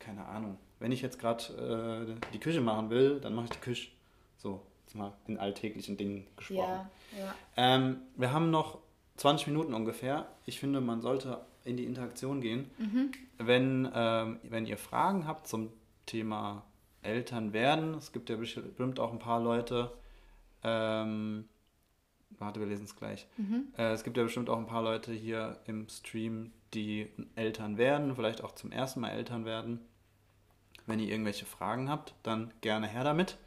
[0.00, 3.60] keine Ahnung, wenn ich jetzt gerade äh, die Küche machen will, dann mache ich die
[3.60, 3.90] Küche.
[4.36, 6.88] So, jetzt mal in alltäglichen Dingen gesprochen.
[7.18, 7.34] Ja, ja.
[7.56, 8.78] Ähm, wir haben noch
[9.16, 10.26] 20 Minuten ungefähr.
[10.46, 12.70] Ich finde, man sollte in die Interaktion gehen.
[12.78, 13.12] Mhm.
[13.38, 15.70] Wenn, ähm, wenn ihr Fragen habt zum
[16.06, 16.64] Thema
[17.02, 19.92] Eltern werden, es gibt ja bestimmt auch ein paar Leute,
[20.62, 21.48] ähm,
[22.38, 23.26] warte, wir lesen es gleich.
[23.36, 23.68] Mhm.
[23.76, 28.14] Äh, es gibt ja bestimmt auch ein paar Leute hier im Stream, die Eltern werden,
[28.16, 29.80] vielleicht auch zum ersten Mal Eltern werden.
[30.86, 33.38] Wenn ihr irgendwelche Fragen habt, dann gerne her damit.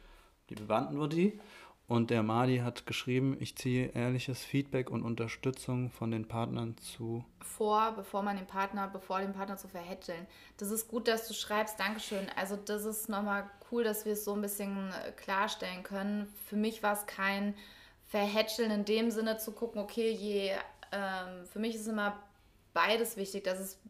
[0.50, 1.40] Die beantworten wir die.
[1.88, 7.24] Und der Madi hat geschrieben, ich ziehe ehrliches Feedback und Unterstützung von den Partnern zu.
[7.40, 10.26] Vor, bevor man den Partner, bevor den Partner zu verhätscheln.
[10.58, 12.26] Das ist gut, dass du schreibst, Dankeschön.
[12.36, 16.28] Also das ist nochmal cool, dass wir es so ein bisschen äh, klarstellen können.
[16.44, 17.54] Für mich war es kein
[18.06, 20.50] Verhätscheln in dem Sinne zu gucken, okay, je,
[20.92, 22.18] ähm, für mich ist immer
[22.74, 23.80] beides wichtig, dass es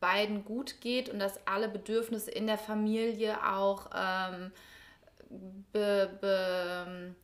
[0.00, 4.50] beiden gut geht und dass alle Bedürfnisse in der Familie auch ähm,
[5.72, 7.14] be, be,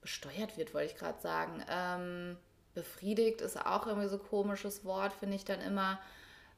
[0.00, 1.64] besteuert wird, wollte ich gerade sagen.
[1.68, 2.36] Ähm,
[2.74, 5.98] befriedigt ist auch irgendwie so ein komisches Wort, finde ich dann immer,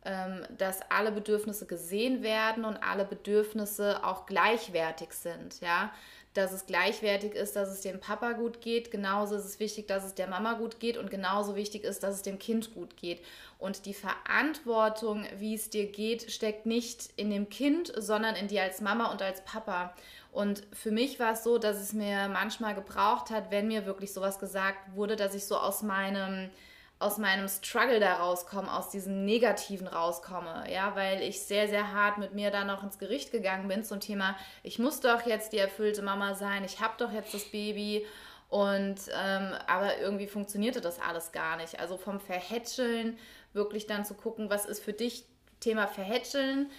[0.05, 5.93] ähm, dass alle Bedürfnisse gesehen werden und alle Bedürfnisse auch gleichwertig sind, ja.
[6.37, 10.05] Dass es gleichwertig ist, dass es dem Papa gut geht, genauso ist es wichtig, dass
[10.05, 13.23] es der Mama gut geht und genauso wichtig ist, dass es dem Kind gut geht.
[13.59, 18.63] Und die Verantwortung, wie es dir geht, steckt nicht in dem Kind, sondern in dir
[18.63, 19.95] als Mama und als Papa.
[20.31, 24.13] Und für mich war es so, dass es mir manchmal gebraucht hat, wenn mir wirklich
[24.13, 26.51] sowas gesagt wurde, dass ich so aus meinem
[26.99, 32.17] aus meinem Struggle da rauskomme, aus diesem Negativen rauskomme, ja, weil ich sehr, sehr hart
[32.17, 35.59] mit mir dann auch ins Gericht gegangen bin zum Thema, ich muss doch jetzt die
[35.59, 38.07] erfüllte Mama sein, ich habe doch jetzt das Baby
[38.49, 41.81] und ähm, aber irgendwie funktionierte das alles gar nicht.
[41.81, 43.19] Also vom Verhätscheln
[43.53, 45.25] wirklich dann zu gucken, was ist für dich
[45.61, 46.71] Thema Verhätscheln,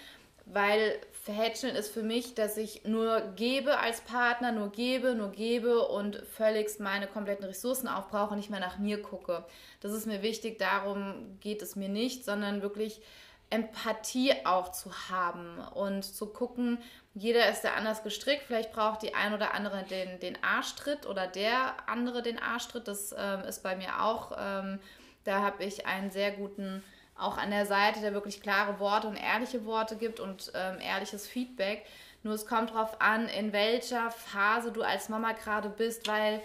[0.45, 5.85] weil Verhätscheln ist für mich, dass ich nur gebe als Partner, nur gebe, nur gebe
[5.85, 9.43] und völligst meine kompletten Ressourcen aufbrauche und nicht mehr nach mir gucke.
[9.81, 13.01] Das ist mir wichtig, darum geht es mir nicht, sondern wirklich
[13.49, 16.77] Empathie auch zu haben und zu gucken,
[17.13, 18.43] jeder ist da anders gestrickt.
[18.47, 22.87] Vielleicht braucht die ein oder andere den, den Arschtritt oder der andere den Arschtritt.
[22.87, 24.31] Das ähm, ist bei mir auch.
[24.39, 24.79] Ähm,
[25.25, 26.85] da habe ich einen sehr guten
[27.17, 31.27] auch an der Seite, der wirklich klare Worte und ehrliche Worte gibt und ähm, ehrliches
[31.27, 31.85] Feedback.
[32.23, 36.41] Nur es kommt darauf an, in welcher Phase du als Mama gerade bist, weil.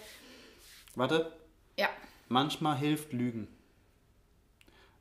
[0.95, 1.33] Warte.
[1.77, 1.89] Ja.
[2.29, 3.49] Manchmal hilft Lügen.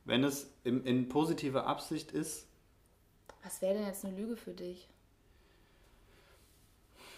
[0.05, 2.47] Wenn es in, in positiver Absicht ist.
[3.43, 4.87] Was wäre denn jetzt eine Lüge für dich?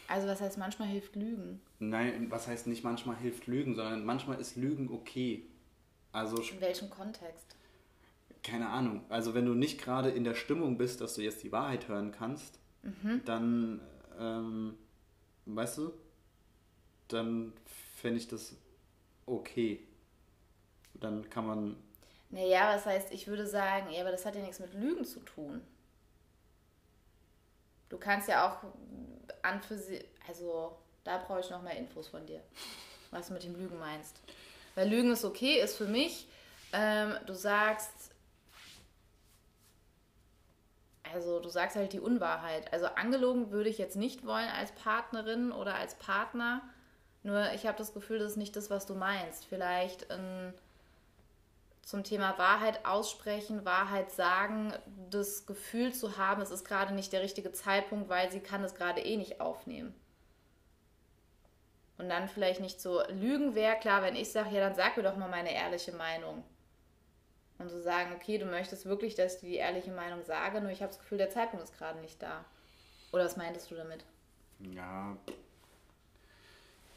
[0.07, 1.61] Also was heißt manchmal hilft Lügen?
[1.79, 5.47] Nein, was heißt nicht manchmal hilft Lügen, sondern manchmal ist Lügen okay.
[6.11, 7.55] Also in welchem Kontext?
[8.43, 11.51] Keine Ahnung, also wenn du nicht gerade in der Stimmung bist, dass du jetzt die
[11.51, 13.21] Wahrheit hören kannst, mhm.
[13.25, 13.81] dann,
[14.19, 14.77] ähm,
[15.45, 15.93] weißt du,
[17.07, 17.53] dann
[17.95, 18.55] fände ich das
[19.25, 19.87] okay.
[20.93, 21.77] Dann kann man.
[22.29, 25.19] Naja, was heißt, ich würde sagen, ja, aber das hat ja nichts mit Lügen zu
[25.21, 25.61] tun.
[27.89, 28.63] Du kannst ja auch
[29.43, 32.41] an für sie, also da brauche ich noch mehr Infos von dir,
[33.11, 34.19] was du mit dem Lügen meinst.
[34.75, 36.27] Weil Lügen ist okay, ist für mich,
[36.71, 38.02] ähm, du sagst,
[41.13, 42.71] also du sagst halt die Unwahrheit.
[42.73, 46.61] Also angelogen würde ich jetzt nicht wollen als Partnerin oder als Partner.
[47.23, 49.45] Nur ich habe das Gefühl, das ist nicht das, was du meinst.
[49.45, 50.53] Vielleicht in,
[51.81, 54.73] zum Thema Wahrheit aussprechen, Wahrheit sagen,
[55.09, 58.75] das Gefühl zu haben, es ist gerade nicht der richtige Zeitpunkt, weil sie kann es
[58.75, 59.93] gerade eh nicht aufnehmen.
[61.97, 65.03] Und dann vielleicht nicht so lügen wäre, klar, wenn ich sage, ja, dann sag mir
[65.03, 66.43] doch mal meine ehrliche Meinung.
[67.59, 70.59] Und zu so sagen, okay, du möchtest wirklich, dass ich dir die ehrliche Meinung sage,
[70.59, 72.43] nur ich habe das Gefühl, der Zeitpunkt ist gerade nicht da.
[73.11, 74.03] Oder was meintest du damit?
[74.59, 75.15] Ja,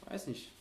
[0.05, 0.51] weiß nicht.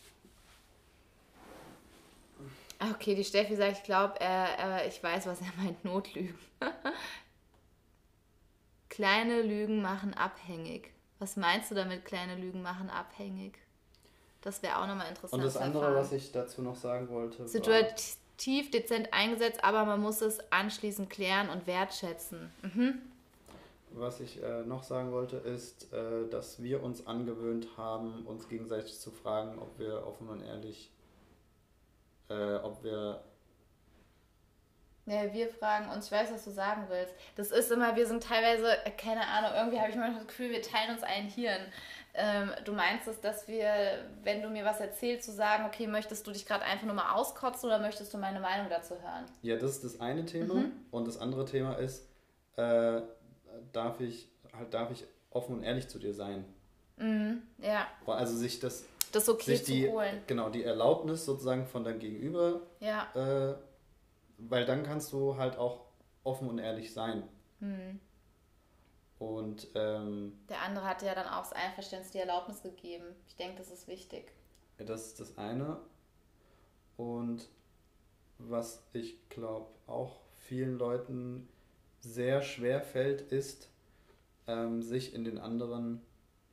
[2.79, 6.39] Ah, okay, die Steffi sagt, ich glaube, äh, ich weiß, was er meint, Notlügen.
[8.91, 10.93] kleine Lügen machen abhängig.
[11.19, 13.59] Was meinst du damit, kleine Lügen machen abhängig?
[14.43, 15.43] Das wäre auch nochmal interessant.
[15.43, 17.49] Und das andere, was ich dazu noch sagen wollte.
[18.37, 22.51] Situativ dezent eingesetzt, aber man muss es anschließend klären und wertschätzen.
[22.63, 22.99] Mhm.
[23.93, 28.99] Was ich äh, noch sagen wollte, ist, äh, dass wir uns angewöhnt haben, uns gegenseitig
[28.99, 30.91] zu fragen, ob wir offen und ehrlich,
[32.29, 33.23] äh, ob wir
[35.09, 37.15] ja, wir fragen uns, ich weiß, was du sagen willst.
[37.37, 40.51] Das ist immer, wir sind teilweise, äh, keine Ahnung, irgendwie habe ich manchmal das Gefühl,
[40.51, 41.63] wir teilen uns ein Hirn.
[42.19, 43.71] Ähm, du meinst es, dass wir,
[44.23, 47.13] wenn du mir was erzählst, zu sagen, okay, möchtest du dich gerade einfach nur mal
[47.13, 49.27] auskotzen oder möchtest du meine Meinung dazu hören?
[49.43, 50.55] Ja, das ist das eine Thema.
[50.55, 50.73] Mhm.
[50.91, 52.09] Und das andere Thema ist,
[52.57, 53.03] äh,
[53.73, 56.45] darf ich, halt darf ich offen und ehrlich zu dir sein.
[56.97, 57.87] Mhm, ja.
[58.07, 60.23] Also sich das, das okay sich zu die, holen.
[60.27, 62.63] Genau, die Erlaubnis sozusagen von deinem Gegenüber.
[62.81, 63.09] Ja.
[63.15, 63.57] Äh,
[64.39, 65.81] weil dann kannst du halt auch
[66.25, 67.25] offen und ehrlich sein.
[67.61, 68.01] Mhm.
[69.19, 73.07] Und ähm, der andere hat ja dann auch das Einverständnis, die Erlaubnis gegeben.
[73.29, 74.33] Ich denke, das ist wichtig.
[74.79, 75.79] Das ist das eine.
[76.97, 77.49] Und
[78.39, 81.49] was ich glaube auch vielen Leuten
[82.01, 83.69] sehr schwer fällt, ist,
[84.47, 86.03] ähm, sich in den anderen,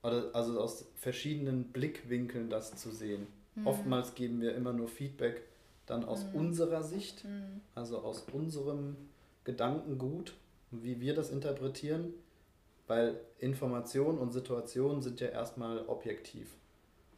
[0.01, 3.27] oder also aus verschiedenen Blickwinkeln das zu sehen.
[3.55, 3.67] Mhm.
[3.67, 5.43] Oftmals geben wir immer nur Feedback
[5.85, 6.35] dann aus mhm.
[6.35, 7.61] unserer Sicht, mhm.
[7.75, 8.95] also aus unserem
[9.43, 10.33] Gedankengut,
[10.71, 12.13] wie wir das interpretieren.
[12.87, 16.55] Weil Information und Situation sind ja erstmal objektiv.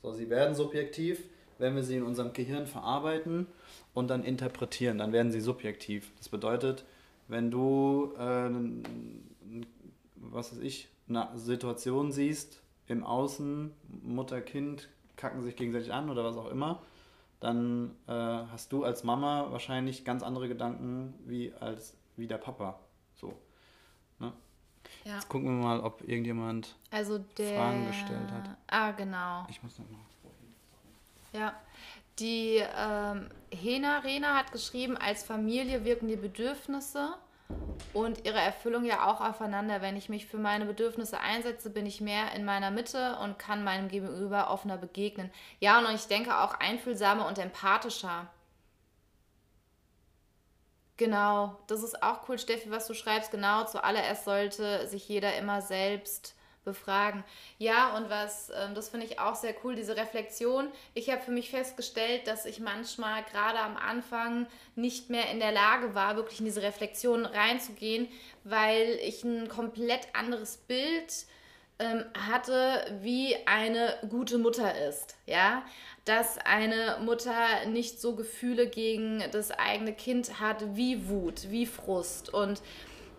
[0.02, 1.24] So, sie werden subjektiv,
[1.58, 3.48] wenn wir sie in unserem Gehirn verarbeiten
[3.94, 6.12] und dann interpretieren, dann werden sie subjektiv.
[6.18, 6.86] Das bedeutet,
[7.28, 9.64] wenn du, äh,
[10.18, 13.72] was weiß ich, eine Situation siehst, im Außen,
[14.04, 16.84] Mutter, Kind kacken sich gegenseitig an oder was auch immer,
[17.40, 22.80] dann äh, hast du als Mama wahrscheinlich ganz andere Gedanken wie als wie der Papa.
[25.06, 25.16] Ja.
[25.16, 28.50] Jetzt gucken wir mal, ob irgendjemand also der, Fragen gestellt hat.
[28.68, 29.46] Ah, genau.
[29.50, 30.00] Ich muss noch mal.
[31.32, 31.54] Ja.
[32.20, 37.14] Die ähm, Hena Rena hat geschrieben, als Familie wirken die Bedürfnisse
[37.94, 39.82] und ihre Erfüllung ja auch aufeinander.
[39.82, 43.64] Wenn ich mich für meine Bedürfnisse einsetze, bin ich mehr in meiner Mitte und kann
[43.64, 45.30] meinem Gegenüber offener begegnen.
[45.60, 48.28] Ja, und ich denke auch einfühlsamer und empathischer.
[50.98, 53.32] Genau, das ist auch cool, Steffi, was du schreibst.
[53.32, 57.24] Genau, zuallererst sollte sich jeder immer selbst befragen.
[57.60, 60.70] Ja, und was, ähm, das finde ich auch sehr cool, diese Reflexion.
[60.94, 65.52] Ich habe für mich festgestellt, dass ich manchmal gerade am Anfang nicht mehr in der
[65.52, 68.08] Lage war, wirklich in diese Reflexion reinzugehen,
[68.44, 71.26] weil ich ein komplett anderes Bild
[71.80, 75.18] ähm, hatte, wie eine gute Mutter ist.
[75.26, 75.64] Ja,
[76.06, 82.34] dass eine Mutter nicht so Gefühle gegen das eigene Kind hat wie Wut, wie Frust.
[82.34, 82.62] Und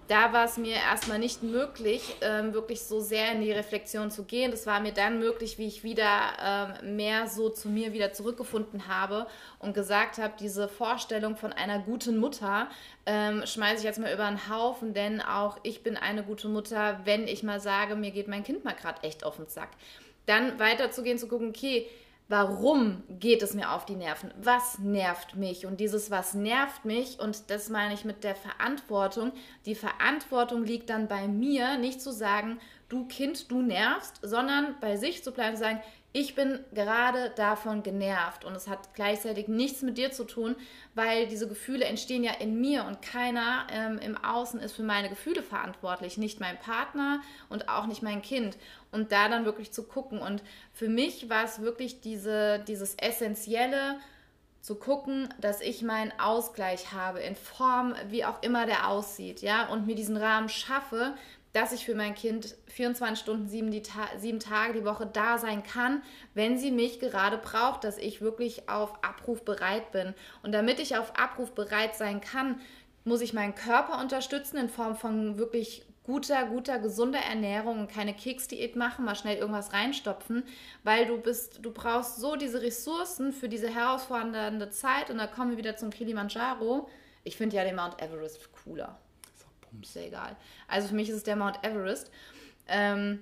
[0.08, 4.24] da war es mir erstmal nicht möglich, ähm, wirklich so sehr in die Reflexion zu
[4.24, 4.50] gehen.
[4.50, 8.88] Das war mir dann möglich, wie ich wieder ähm, mehr so zu mir wieder zurückgefunden
[8.88, 9.26] habe
[9.58, 12.68] und gesagt habe, diese Vorstellung von einer guten Mutter
[13.04, 17.00] ähm, schmeiße ich jetzt mal über den Haufen, denn auch ich bin eine gute Mutter,
[17.04, 19.70] wenn ich mal sage, mir geht mein Kind mal gerade echt auf den Sack.
[20.26, 21.88] Dann weiterzugehen, zu gucken, okay,
[22.28, 24.32] warum geht es mir auf die Nerven?
[24.36, 25.66] Was nervt mich?
[25.66, 29.32] Und dieses Was nervt mich, und das meine ich mit der Verantwortung,
[29.64, 32.58] die Verantwortung liegt dann bei mir, nicht zu sagen,
[32.88, 35.82] du Kind, du nervst, sondern bei sich zu bleiben und zu sagen,
[36.18, 40.56] ich bin gerade davon genervt und es hat gleichzeitig nichts mit dir zu tun,
[40.94, 45.10] weil diese Gefühle entstehen ja in mir und keiner ähm, im Außen ist für meine
[45.10, 48.56] Gefühle verantwortlich, nicht mein Partner und auch nicht mein Kind.
[48.92, 50.18] Und da dann wirklich zu gucken.
[50.20, 50.42] Und
[50.72, 53.96] für mich war es wirklich diese, dieses Essentielle,
[54.66, 59.68] zu gucken, dass ich meinen Ausgleich habe in Form, wie auch immer der aussieht, ja,
[59.68, 61.14] und mir diesen Rahmen schaffe,
[61.56, 65.38] dass ich für mein Kind 24 Stunden, sieben, die Ta sieben Tage die Woche da
[65.38, 66.02] sein kann,
[66.34, 70.12] wenn sie mich gerade braucht, dass ich wirklich auf Abruf bereit bin.
[70.42, 72.60] Und damit ich auf Abruf bereit sein kann,
[73.04, 78.12] muss ich meinen Körper unterstützen in Form von wirklich guter, guter, gesunder Ernährung und keine
[78.12, 80.42] Keksdiät machen, mal schnell irgendwas reinstopfen,
[80.84, 85.52] weil du bist, du brauchst so diese Ressourcen für diese herausfordernde Zeit und da kommen
[85.52, 86.86] wir wieder zum Kilimanjaro.
[87.24, 89.00] Ich finde ja den Mount Everest cooler.
[89.82, 90.36] Ist ja egal.
[90.68, 92.10] Also für mich ist es der Mount Everest.
[92.68, 93.20] Ähm,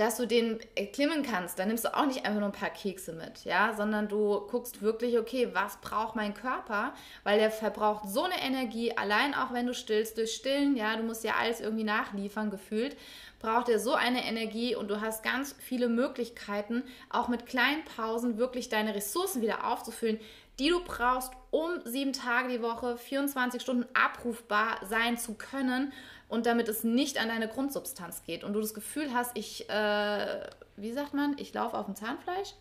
[0.00, 3.12] dass du den erklimmen kannst, dann nimmst du auch nicht einfach nur ein paar Kekse
[3.12, 8.22] mit, ja, sondern du guckst wirklich, okay, was braucht mein Körper, weil der verbraucht so
[8.22, 11.84] eine Energie, allein auch wenn du stillst, durch Stillen, ja, du musst ja alles irgendwie
[11.84, 12.96] nachliefern, gefühlt,
[13.40, 18.38] braucht er so eine Energie und du hast ganz viele Möglichkeiten, auch mit kleinen Pausen
[18.38, 20.18] wirklich deine Ressourcen wieder aufzufüllen,
[20.60, 25.92] die du brauchst, um sieben Tage die Woche, 24 Stunden abrufbar sein zu können
[26.28, 30.46] und damit es nicht an deine Grundsubstanz geht und du das Gefühl hast, ich, äh,
[30.76, 32.54] wie sagt man, ich laufe auf dem Zahnfleisch?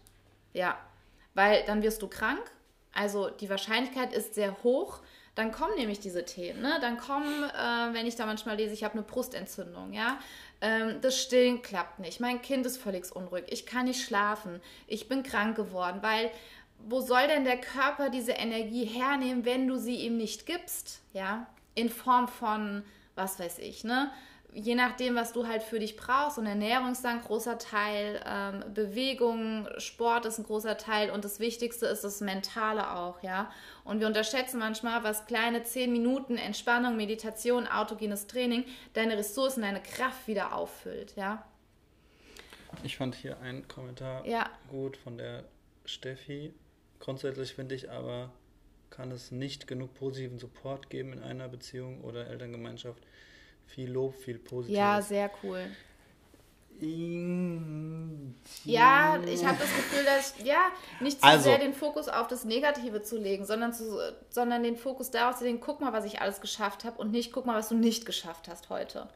[0.53, 0.77] Ja,
[1.33, 2.41] weil dann wirst du krank.
[2.93, 5.01] Also die Wahrscheinlichkeit ist sehr hoch.
[5.35, 6.61] Dann kommen nämlich diese Themen.
[6.61, 6.79] Ne?
[6.81, 10.17] Dann kommen, äh, wenn ich da manchmal lese, ich habe eine Brustentzündung, ja.
[10.61, 12.19] Ähm, das Stillen klappt nicht.
[12.19, 13.45] Mein Kind ist völlig unruhig.
[13.47, 14.59] Ich kann nicht schlafen.
[14.87, 16.31] Ich bin krank geworden, weil
[16.87, 21.01] wo soll denn der Körper diese Energie hernehmen, wenn du sie ihm nicht gibst?
[21.13, 22.83] Ja, in Form von,
[23.15, 24.11] was weiß ich, ne?
[24.51, 26.39] Je nachdem, was du halt für dich brauchst.
[26.39, 31.39] Und Ernährung ist ein großer Teil, ähm, Bewegung, Sport ist ein großer Teil und das
[31.39, 33.51] Wichtigste ist das Mentale auch, ja.
[33.83, 39.83] Und wir unterschätzen manchmal, was kleine 10 Minuten Entspannung, Meditation, autogenes Training deine Ressourcen, deine
[39.83, 41.45] Kraft wieder auffüllt, ja.
[42.83, 44.49] Ich fand hier einen Kommentar ja.
[44.69, 45.43] gut von der
[45.85, 46.53] Steffi.
[46.99, 48.31] Grundsätzlich finde ich aber,
[48.89, 53.03] kann es nicht genug positiven Support geben in einer Beziehung oder Elterngemeinschaft.
[53.65, 54.77] Viel Lob, viel Positives.
[54.77, 55.67] Ja, sehr cool.
[58.63, 60.71] Ja, ich habe das Gefühl, dass ja
[61.01, 64.77] nicht zu also, sehr den Fokus auf das Negative zu legen, sondern, zu, sondern den
[64.77, 67.55] Fokus darauf zu legen, guck mal, was ich alles geschafft habe und nicht guck mal,
[67.55, 69.09] was du nicht geschafft hast heute.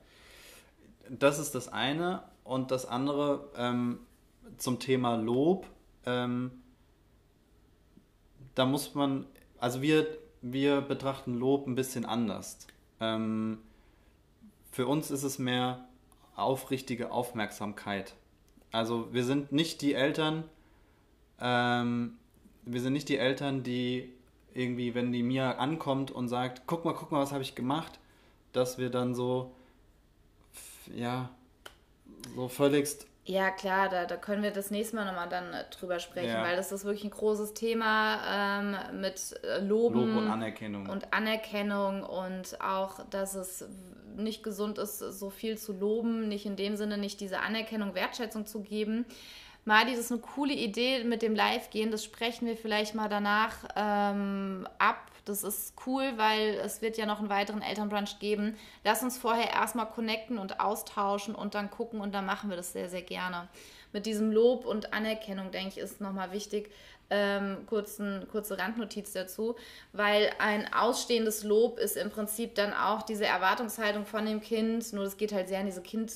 [1.10, 2.24] Das ist das eine.
[2.44, 4.00] Und das andere ähm,
[4.58, 5.66] zum Thema Lob.
[6.06, 6.63] Ähm,
[8.56, 9.26] da muss man,
[9.60, 10.08] also wir,
[10.42, 12.58] wir betrachten Lob ein bisschen anders.
[13.00, 13.60] Ähm,
[14.72, 15.88] für uns ist es mehr
[16.36, 18.16] aufrichtige Aufmerksamkeit.
[18.72, 20.44] Also wir sind nicht die Eltern,
[21.40, 22.18] ähm,
[22.66, 24.12] wir sind nicht die Eltern, die
[24.54, 28.00] irgendwie, wenn die Mia ankommt und sagt, guck mal, guck mal, was habe ich gemacht,
[28.52, 29.52] dass wir dann so,
[30.96, 31.30] ja,
[32.36, 36.00] so völligst ja, klar, da, da können wir das nächste Mal nochmal dann äh, drüber
[36.00, 36.44] sprechen, ja.
[36.44, 40.90] weil das ist wirklich ein großes Thema ähm, mit äh, Loben Lob und Anerkennung.
[40.90, 43.66] Und Anerkennung und auch, dass es
[44.18, 48.46] nicht gesund ist, so viel zu loben, nicht in dem Sinne, nicht diese Anerkennung, Wertschätzung
[48.46, 49.06] zu geben.
[49.66, 53.56] Madi, das ist eine coole Idee mit dem Live-Gehen, das sprechen wir vielleicht mal danach
[53.76, 55.10] ähm, ab.
[55.26, 58.58] Das ist cool, weil es wird ja noch einen weiteren Elternbrunch geben.
[58.84, 62.74] Lass uns vorher erstmal connecten und austauschen und dann gucken und dann machen wir das
[62.74, 63.48] sehr, sehr gerne.
[63.94, 66.70] Mit diesem Lob und Anerkennung, denke ich, ist nochmal wichtig,
[67.10, 69.56] ähm, kurzen, kurze Randnotiz dazu,
[69.94, 75.04] weil ein ausstehendes Lob ist im Prinzip dann auch diese Erwartungshaltung von dem Kind, nur
[75.04, 76.12] das geht halt sehr in diese kind,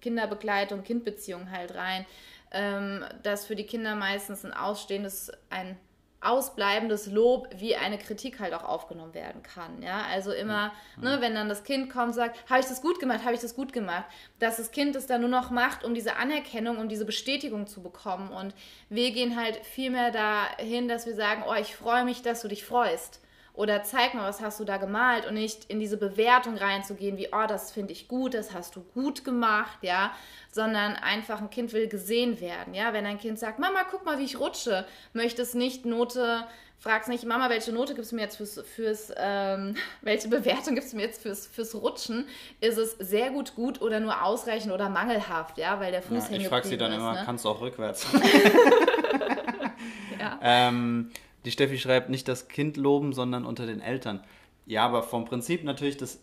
[0.00, 2.04] Kinderbegleitung, Kindbeziehung halt rein,
[2.52, 5.78] ähm, dass für die Kinder meistens ein ausstehendes, ein
[6.22, 9.82] ausbleibendes Lob wie eine Kritik halt auch aufgenommen werden kann.
[9.82, 11.04] Ja, also immer, mhm.
[11.04, 13.40] ne, wenn dann das Kind kommt und sagt, habe ich das gut gemacht, habe ich
[13.40, 14.04] das gut gemacht,
[14.38, 17.82] dass das Kind es dann nur noch macht, um diese Anerkennung, um diese Bestätigung zu
[17.82, 18.30] bekommen.
[18.30, 18.54] Und
[18.88, 22.48] wir gehen halt viel mehr dahin, dass wir sagen, oh, ich freue mich, dass du
[22.48, 23.20] dich freust.
[23.54, 27.28] Oder zeig mal, was hast du da gemalt und nicht in diese Bewertung reinzugehen, wie,
[27.32, 30.12] oh, das finde ich gut, das hast du gut gemacht, ja,
[30.50, 32.94] sondern einfach ein Kind will gesehen werden, ja.
[32.94, 36.46] Wenn ein Kind sagt, Mama, guck mal, wie ich rutsche, möchte es nicht Note,
[36.78, 40.94] fragst nicht, Mama, welche Note gibst du mir jetzt fürs, fürs ähm, welche Bewertung gibst
[40.94, 42.26] du mir jetzt fürs, fürs Rutschen?
[42.62, 46.38] Ist es sehr gut, gut oder nur ausreichend oder mangelhaft, ja, weil der Fuß ja,
[46.38, 47.22] Ich frage sie dann ist, immer, ne?
[47.26, 48.06] kannst du auch rückwärts?
[50.18, 50.38] ja.
[50.40, 51.10] Ähm,
[51.44, 54.22] die Steffi schreibt nicht das Kind loben, sondern unter den Eltern.
[54.66, 56.20] Ja, aber vom Prinzip natürlich das,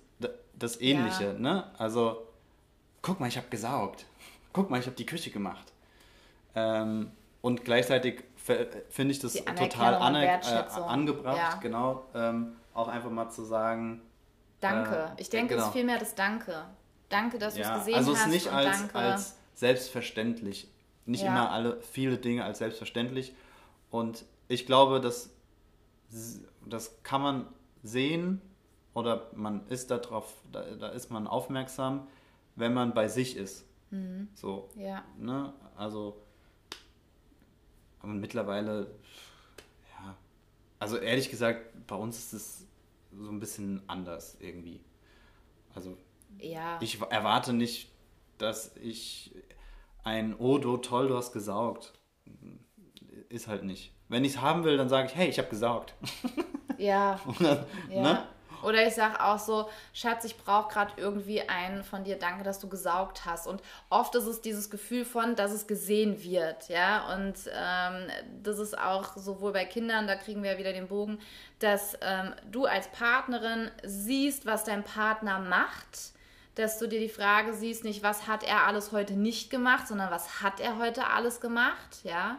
[0.57, 1.25] das Ähnliche.
[1.25, 1.33] Ja.
[1.33, 1.63] Ne?
[1.77, 2.25] Also,
[3.01, 4.05] guck mal, ich habe gesaugt.
[4.53, 5.73] Guck mal, ich habe die Küche gemacht.
[6.55, 7.11] Ähm,
[7.41, 8.23] und gleichzeitig
[8.89, 10.39] finde ich das total aner äh,
[10.81, 11.55] angebracht, ja.
[11.61, 12.05] genau.
[12.15, 14.01] Ähm, auch einfach mal zu sagen.
[14.59, 15.11] Danke.
[15.17, 15.61] Äh, ich denke, genau.
[15.61, 16.65] es ist vielmehr das Danke.
[17.09, 18.07] Danke, dass ja, du es gesehen hast.
[18.07, 20.67] Also es nicht als, als selbstverständlich.
[21.05, 21.29] Nicht ja.
[21.29, 23.33] immer alle viele Dinge als selbstverständlich.
[23.89, 25.33] Und ich glaube, dass
[26.65, 27.47] das kann man
[27.83, 28.41] sehen
[28.93, 32.07] oder man ist darauf, da, da ist man aufmerksam,
[32.55, 33.65] wenn man bei sich ist.
[33.91, 34.27] Mhm.
[34.33, 34.69] So.
[34.75, 35.05] Ja.
[35.17, 35.53] Ne?
[35.77, 36.21] Also
[37.99, 38.87] aber mittlerweile,
[39.91, 40.15] ja,
[40.79, 42.67] also ehrlich gesagt, bei uns ist es
[43.11, 44.79] so ein bisschen anders irgendwie.
[45.75, 45.97] Also
[46.39, 46.79] ja.
[46.81, 47.91] ich erwarte nicht,
[48.37, 49.35] dass ich
[50.03, 51.93] ein Oh, du toll, du hast gesaugt.
[53.27, 53.93] Ist halt nicht.
[54.09, 55.93] Wenn ich es haben will, dann sage ich, hey, ich habe gesaugt.
[56.79, 57.19] Ja.
[57.39, 58.01] dann, ja.
[58.01, 58.23] Ne?
[58.63, 62.59] Oder ich sage auch so, Schatz, ich brauche gerade irgendwie einen von dir, danke, dass
[62.59, 63.47] du gesaugt hast.
[63.47, 67.13] Und oft ist es dieses Gefühl von, dass es gesehen wird, ja.
[67.13, 68.09] Und ähm,
[68.43, 71.19] das ist auch sowohl bei Kindern, da kriegen wir ja wieder den Bogen,
[71.59, 76.13] dass ähm, du als Partnerin siehst, was dein Partner macht
[76.55, 80.11] dass du dir die Frage siehst, nicht was hat er alles heute nicht gemacht, sondern
[80.11, 82.37] was hat er heute alles gemacht, ja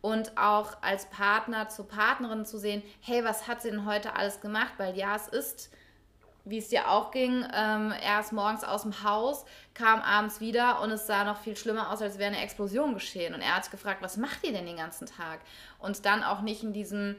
[0.00, 4.40] und auch als Partner zur Partnerin zu sehen, hey, was hat sie denn heute alles
[4.40, 4.74] gemacht?
[4.76, 5.70] Weil ja, es ist,
[6.44, 9.44] wie es dir auch ging, ähm, er ist morgens aus dem Haus,
[9.74, 13.34] kam abends wieder und es sah noch viel schlimmer aus, als wäre eine Explosion geschehen.
[13.34, 15.40] Und er hat gefragt, was macht ihr denn den ganzen Tag?
[15.78, 17.16] Und dann auch nicht in diesem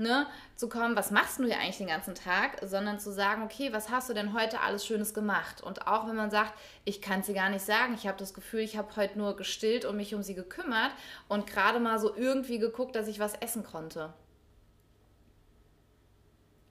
[0.00, 0.26] ne,
[0.56, 3.90] zu kommen, was machst du hier eigentlich den ganzen Tag, sondern zu sagen, okay, was
[3.90, 5.62] hast du denn heute alles Schönes gemacht?
[5.62, 8.34] Und auch wenn man sagt, ich kann es dir gar nicht sagen, ich habe das
[8.34, 10.92] Gefühl, ich habe heute nur gestillt und mich um sie gekümmert
[11.28, 14.12] und gerade mal so irgendwie geguckt, dass ich was essen konnte.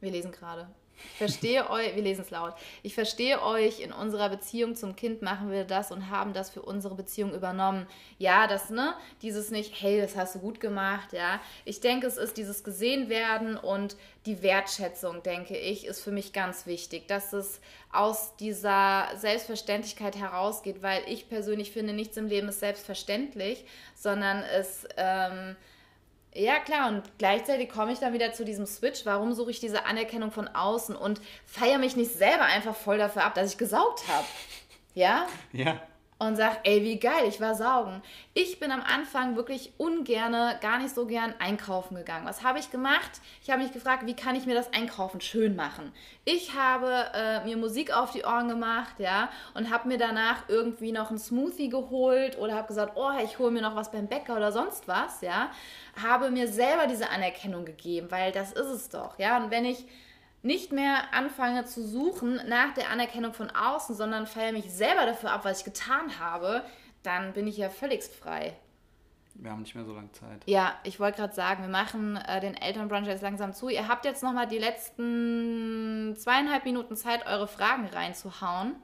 [0.02, 0.68] Wir lesen gerade.
[1.12, 2.54] Ich verstehe euch, wir lesen es laut.
[2.84, 6.62] Ich verstehe euch, in unserer Beziehung zum Kind machen wir das und haben das für
[6.62, 7.88] unsere Beziehung übernommen.
[8.18, 11.40] Ja, das, ne, dieses nicht, hey, das hast du gut gemacht, ja.
[11.66, 13.96] Ich denke, es ist dieses gesehen werden und
[14.26, 20.84] die Wertschätzung, denke ich, ist für mich ganz wichtig, dass es aus dieser Selbstverständlichkeit herausgeht,
[20.84, 25.56] weil ich persönlich finde, nichts im Leben ist selbstverständlich, sondern es, ähm,
[26.34, 29.06] ja, klar, und gleichzeitig komme ich dann wieder zu diesem Switch.
[29.06, 33.24] Warum suche ich diese Anerkennung von außen und feiere mich nicht selber einfach voll dafür
[33.24, 34.26] ab, dass ich gesaugt habe?
[34.94, 35.28] Ja?
[35.52, 35.82] Ja
[36.20, 38.02] und sag, ey, wie geil, ich war saugen.
[38.34, 42.28] Ich bin am Anfang wirklich ungerne, gar nicht so gern einkaufen gegangen.
[42.28, 43.22] Was habe ich gemacht?
[43.42, 45.94] Ich habe mich gefragt, wie kann ich mir das Einkaufen schön machen?
[46.26, 50.92] Ich habe äh, mir Musik auf die Ohren gemacht, ja, und habe mir danach irgendwie
[50.92, 54.36] noch einen Smoothie geholt oder habe gesagt, oh, ich hole mir noch was beim Bäcker
[54.36, 55.50] oder sonst was, ja.
[56.02, 59.38] Habe mir selber diese Anerkennung gegeben, weil das ist es doch, ja.
[59.38, 59.86] Und wenn ich
[60.42, 65.32] nicht mehr anfange zu suchen nach der Anerkennung von außen, sondern feiere mich selber dafür
[65.32, 66.64] ab, was ich getan habe,
[67.04, 68.56] dann bin ich ja völlig frei.
[69.36, 70.44] Wir haben nicht mehr so lange Zeit.
[70.46, 73.70] Ja, ich wollte gerade sagen, wir machen äh, den Elternbrunch jetzt langsam zu.
[73.70, 78.76] Ihr habt jetzt nochmal die letzten zweieinhalb Minuten Zeit, eure Fragen reinzuhauen.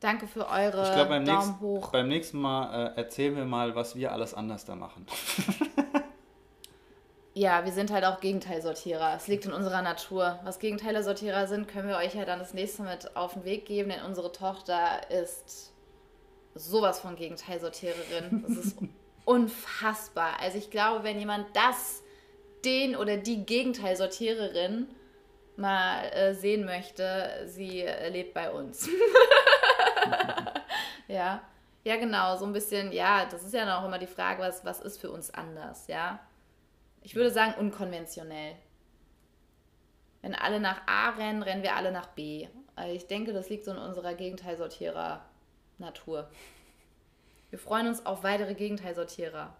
[0.00, 1.90] Danke für eure ich glaub, beim Daumen nächsten, hoch.
[1.90, 5.06] Beim nächsten Mal äh, erzählen wir mal, was wir alles anders da machen.
[7.36, 9.14] Ja, wir sind halt auch Gegenteilsortierer.
[9.16, 10.38] Es liegt in unserer Natur.
[10.44, 13.88] Was Gegenteilsortierer sind, können wir euch ja dann das nächste mit auf den Weg geben,
[13.88, 15.72] denn unsere Tochter ist
[16.54, 18.44] sowas von Gegenteilsortiererin.
[18.46, 18.78] Das ist
[19.24, 20.38] unfassbar.
[20.40, 22.04] Also ich glaube, wenn jemand das,
[22.64, 24.86] den oder die Gegenteilsortiererin
[25.56, 28.88] mal äh, sehen möchte, sie äh, lebt bei uns.
[31.08, 31.42] ja.
[31.82, 34.80] Ja, genau, so ein bisschen, ja, das ist ja noch immer die Frage, was, was
[34.80, 36.20] ist für uns anders, ja
[37.04, 38.56] ich würde sagen unkonventionell.
[40.22, 42.48] Wenn alle nach A rennen, rennen wir alle nach B.
[42.74, 46.30] Also ich denke, das liegt so in unserer Gegenteilsortierer-Natur.
[47.50, 49.54] Wir freuen uns auf weitere Gegenteilsortierer.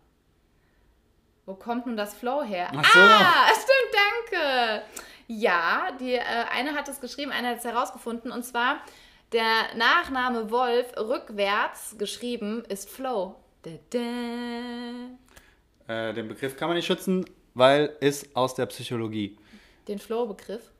[1.45, 2.68] Wo kommt nun das Flow her?
[2.74, 2.99] Ach so.
[2.99, 3.95] Ah, stimmt,
[4.30, 4.82] danke.
[5.28, 8.32] Ja, die äh, eine hat es geschrieben, eine hat es herausgefunden.
[8.32, 8.80] Und zwar,
[9.32, 13.36] der Nachname Wolf rückwärts geschrieben ist Flow.
[13.62, 14.01] Da, da.
[15.87, 17.24] Äh, den Begriff kann man nicht schützen,
[17.55, 19.39] weil ist aus der Psychologie.
[19.89, 20.70] Den Flow-Begriff?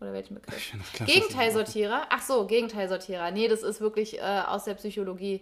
[0.00, 0.72] Oder welchen Begriff?
[1.06, 2.06] Gegenteilsortierer?
[2.10, 3.30] Ach so, Gegenteilsortierer.
[3.30, 5.40] Nee, das ist wirklich äh, aus der Psychologie.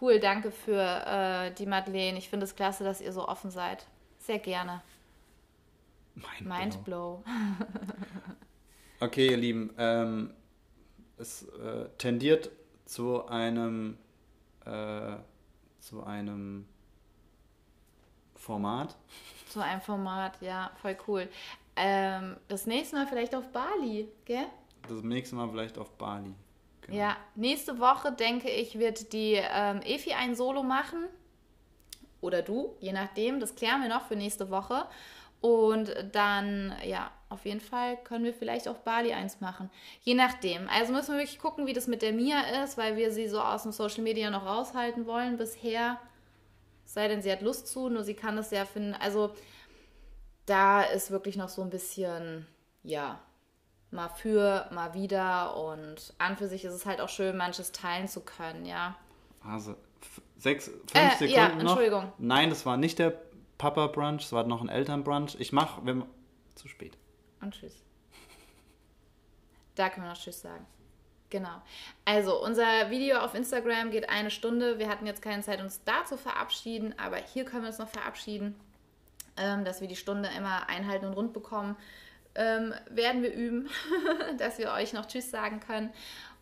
[0.00, 2.18] Cool, danke für äh, die Madeleine.
[2.18, 3.86] Ich finde es klasse, dass ihr so offen seid.
[4.18, 4.82] Sehr gerne.
[6.16, 6.58] Mindblow.
[6.58, 7.24] Mindblow.
[9.00, 9.72] okay, ihr Lieben.
[9.78, 10.34] Ähm,
[11.18, 12.50] es äh, tendiert
[12.84, 13.96] zu einem
[14.66, 15.14] äh,
[15.82, 16.66] zu einem
[18.36, 18.96] Format.
[19.48, 21.28] Zu einem Format, ja, voll cool.
[21.76, 24.46] Ähm, das nächste Mal vielleicht auf Bali, gell?
[24.88, 26.34] Das nächste Mal vielleicht auf Bali.
[26.82, 26.98] Genau.
[26.98, 31.08] Ja, nächste Woche denke ich, wird die ähm, Efi ein Solo machen.
[32.20, 33.40] Oder du, je nachdem.
[33.40, 34.86] Das klären wir noch für nächste Woche.
[35.40, 39.70] Und dann, ja, auf jeden Fall können wir vielleicht auf Bali eins machen.
[40.02, 40.68] Je nachdem.
[40.68, 43.40] Also müssen wir wirklich gucken, wie das mit der Mia ist, weil wir sie so
[43.40, 45.98] aus dem Social Media noch raushalten wollen bisher.
[46.84, 48.94] Sei denn, sie hat Lust zu, nur sie kann das ja finden.
[48.94, 49.32] Also
[50.44, 52.46] da ist wirklich noch so ein bisschen,
[52.82, 53.18] ja,
[53.90, 55.56] mal für, mal wieder.
[55.56, 58.96] Und an für sich ist es halt auch schön, manches teilen zu können, ja.
[59.42, 59.74] Also,
[60.36, 62.04] sechs, fünf äh, Sekunden ja, Entschuldigung.
[62.04, 62.12] Noch.
[62.18, 63.14] Nein, das war nicht der
[63.56, 65.36] Papa Brunch, es war noch ein Elternbrunch.
[65.38, 66.04] Ich mache, wenn
[66.54, 66.96] zu spät.
[67.42, 67.74] Und tschüss.
[69.74, 70.66] Da können wir noch Tschüss sagen.
[71.30, 71.62] Genau.
[72.04, 74.78] Also, unser Video auf Instagram geht eine Stunde.
[74.78, 77.88] Wir hatten jetzt keine Zeit, uns da zu verabschieden, aber hier können wir uns noch
[77.88, 78.54] verabschieden,
[79.36, 81.76] ähm, dass wir die Stunde immer einhalten und rund bekommen.
[82.34, 83.68] Ähm, werden wir üben,
[84.38, 85.90] dass wir euch noch Tschüss sagen können.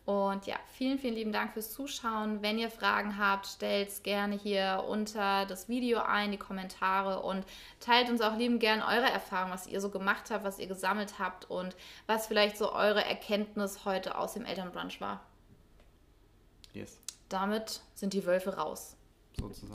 [0.07, 2.43] Und ja, vielen, vielen lieben Dank fürs Zuschauen.
[2.43, 7.45] Wenn ihr Fragen habt, stellt es gerne hier unter das Video ein, die Kommentare und
[7.79, 11.19] teilt uns auch lieben gern eure Erfahrungen, was ihr so gemacht habt, was ihr gesammelt
[11.19, 11.77] habt und
[12.07, 15.21] was vielleicht so eure Erkenntnis heute aus dem Elternbrunch war.
[16.73, 16.99] Yes.
[17.29, 18.97] Damit sind die Wölfe raus.
[19.39, 19.75] Sozusagen.